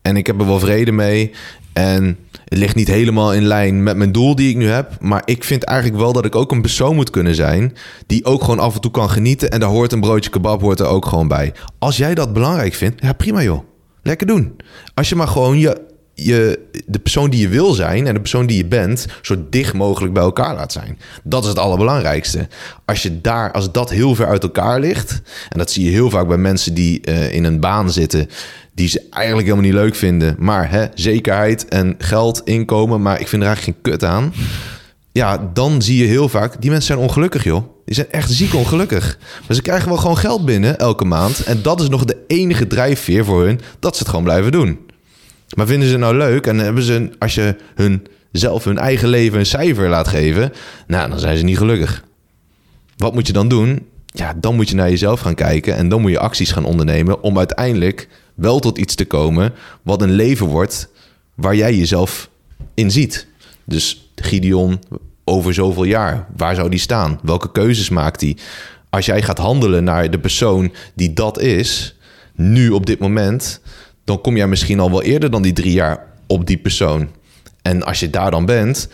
[0.03, 1.31] En ik heb er wel vrede mee.
[1.73, 4.97] En het ligt niet helemaal in lijn met mijn doel die ik nu heb.
[4.99, 7.73] Maar ik vind eigenlijk wel dat ik ook een persoon moet kunnen zijn.
[8.07, 9.51] Die ook gewoon af en toe kan genieten.
[9.51, 11.53] En daar hoort een broodje kebab hoort er ook gewoon bij.
[11.79, 13.63] Als jij dat belangrijk vindt, ja prima joh.
[14.03, 14.55] Lekker doen.
[14.93, 15.81] Als je maar gewoon je,
[16.13, 19.73] je, de persoon die je wil zijn en de persoon die je bent, zo dicht
[19.73, 20.99] mogelijk bij elkaar laat zijn.
[21.23, 22.47] Dat is het allerbelangrijkste.
[22.85, 26.09] Als je daar, als dat heel ver uit elkaar ligt, en dat zie je heel
[26.09, 28.29] vaak bij mensen die eh, in een baan zitten,
[28.75, 33.27] die ze eigenlijk helemaal niet leuk vinden, maar hè, zekerheid en geld, inkomen, maar ik
[33.27, 34.33] vind er eigenlijk geen kut aan.
[35.11, 37.63] Ja, dan zie je heel vaak, die mensen zijn ongelukkig, joh.
[37.85, 39.17] Die zijn echt ziek ongelukkig.
[39.47, 41.43] Maar ze krijgen wel gewoon geld binnen elke maand.
[41.43, 44.79] En dat is nog de enige drijfveer voor hun dat ze het gewoon blijven doen.
[45.53, 49.39] Maar vinden ze nou leuk en hebben ze, als je hun zelf hun eigen leven
[49.39, 50.53] een cijfer laat geven,
[50.87, 52.03] nou, dan zijn ze niet gelukkig.
[52.97, 53.87] Wat moet je dan doen?
[54.05, 57.21] Ja, dan moet je naar jezelf gaan kijken en dan moet je acties gaan ondernemen
[57.21, 60.89] om uiteindelijk wel tot iets te komen wat een leven wordt
[61.33, 62.29] waar jij jezelf
[62.73, 63.27] in ziet.
[63.63, 64.79] Dus Gideon
[65.23, 67.19] over zoveel jaar, waar zou die staan?
[67.23, 68.37] Welke keuzes maakt hij?
[68.89, 71.95] Als jij gaat handelen naar de persoon die dat is,
[72.35, 73.61] nu op dit moment,
[74.03, 77.09] dan kom jij misschien al wel eerder dan die drie jaar op die persoon.
[77.61, 78.87] En als je daar dan bent,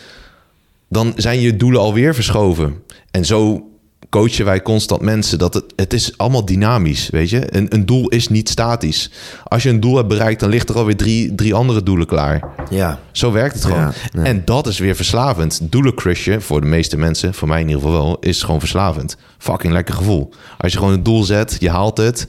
[0.88, 2.82] dan zijn je doelen alweer verschoven.
[3.10, 3.64] En zo
[4.08, 7.56] coachen wij constant mensen dat het, het is allemaal dynamisch, weet je.
[7.56, 9.10] Een, een doel is niet statisch.
[9.44, 12.42] Als je een doel hebt bereikt, dan ligt er alweer drie, drie andere doelen klaar.
[12.70, 12.98] ja.
[13.12, 13.80] Zo werkt het gewoon.
[13.80, 14.22] Ja, ja.
[14.22, 15.60] En dat is weer verslavend.
[15.62, 19.16] Doelen crushen, voor de meeste mensen, voor mij in ieder geval wel, is gewoon verslavend.
[19.38, 20.30] Fucking lekker gevoel.
[20.58, 22.26] Als je gewoon een doel zet, je haalt het,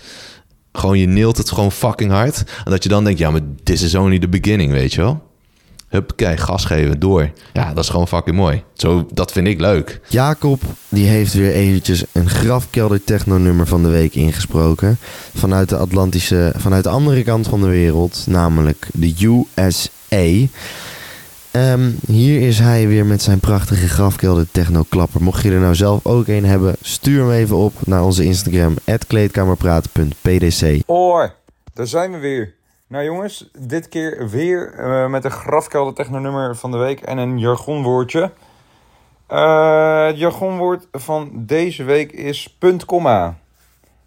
[0.71, 2.43] gewoon je neelt het gewoon fucking hard.
[2.65, 5.29] En dat je dan denkt, ja, maar this is only the beginning, weet je wel.
[5.87, 7.31] Huppakee, gas geven, door.
[7.53, 8.63] Ja, dat is gewoon fucking mooi.
[8.73, 9.99] Zo, dat vind ik leuk.
[10.07, 14.97] Jacob die heeft weer eventjes een grafkelder techno nummer van de week ingesproken.
[15.35, 20.47] Vanuit de Atlantische, vanuit de andere kant van de wereld, namelijk de USA.
[21.51, 25.23] Ehm, hier is hij weer met zijn prachtige grafkelder techno klapper.
[25.23, 28.75] Mocht je er nou zelf ook een hebben, stuur hem even op naar onze Instagram,
[29.07, 30.81] kleedkamerpraat.pdc.
[30.85, 31.29] Hoi,
[31.73, 32.53] daar zijn we weer.
[32.87, 37.39] Nou jongens, dit keer weer eh, met een grafkelder technonummer van de week en een
[37.39, 38.31] jargonwoordje.
[39.27, 43.37] Eh, het jargonwoord van deze week is punt komma.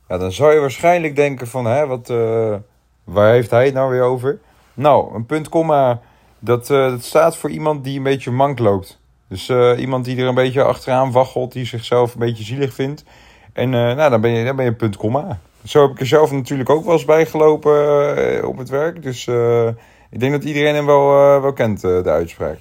[0.09, 2.55] Ja, dan zou je waarschijnlijk denken van, hè, wat, eh,
[3.05, 4.39] waar heeft hij het nou weer over?
[4.75, 6.01] Nou, een punt komma,
[6.45, 9.01] dat, eh, dat staat voor iemand die een beetje mank loopt.
[9.29, 13.05] Dus eh, iemand die er een beetje achteraan waggelt, die zichzelf een beetje zielig vindt.
[13.53, 15.39] En eh, nou, dan ben je, dan ben je punt komma.
[15.65, 19.03] Zo heb ik er zelf natuurlijk ook wel eens bij gelopen op het werk.
[19.03, 19.27] Dus
[20.11, 21.07] ik denk dat iedereen hem wel,
[21.41, 22.59] wel kent, de uitspraak.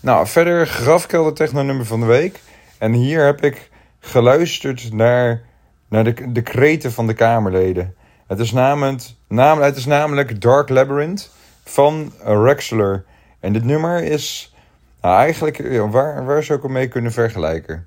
[0.00, 2.40] Nou, verder grafkelder technonummer van de week.
[2.78, 3.70] En hier heb ik
[4.00, 5.42] geluisterd naar,
[5.88, 7.94] naar de, de kreten van de Kamerleden.
[8.26, 11.30] Het is, namelijk, nam, het is namelijk Dark Labyrinth
[11.64, 13.04] van Rexler.
[13.44, 14.54] En dit nummer is
[15.02, 15.62] nou, eigenlijk...
[15.90, 17.86] waar, waar zou ik hem mee kunnen vergelijken?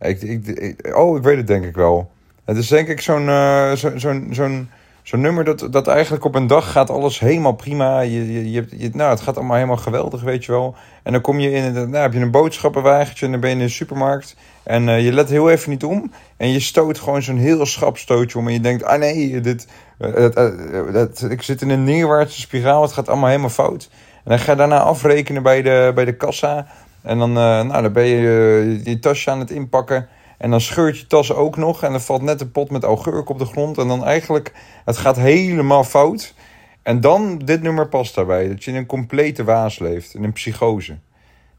[0.00, 2.10] Ik, ik, oh, ik weet het denk ik wel.
[2.44, 4.70] Het is denk ik zo'n eh, zo, zo'n zo'n
[5.02, 8.00] zo'n nummer dat, dat eigenlijk op een dag gaat alles helemaal prima.
[8.00, 10.74] Je, je, je, nou, het gaat allemaal helemaal geweldig, weet je wel.
[11.02, 13.62] En dan kom je in, nou, heb je een boodschappenwagentje en dan ben je in
[13.62, 14.36] de supermarkt.
[14.62, 16.12] En eh, je let heel even niet om.
[16.36, 18.46] En je stoot gewoon zo'n heel schrap stootje om.
[18.46, 19.66] En je denkt, ah nee, dit,
[19.98, 22.82] eh, ik zit in een neerwaartse spiraal.
[22.82, 23.90] Het gaat allemaal helemaal fout.
[24.24, 26.66] En dan ga je daarna afrekenen bij de, bij de kassa.
[27.02, 30.08] En dan, eh, nou, dan ben je eh, je tasje aan het inpakken.
[30.38, 31.82] En dan scheurt je tas ook nog.
[31.82, 33.78] En dan valt net een pot met augurk op de grond.
[33.78, 34.52] En dan eigenlijk,
[34.84, 36.34] het gaat helemaal fout.
[36.82, 38.48] En dan, dit nummer past daarbij.
[38.48, 40.14] Dat je in een complete waas leeft.
[40.14, 40.98] In een psychose.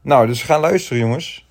[0.00, 1.43] Nou, dus ga luisteren jongens.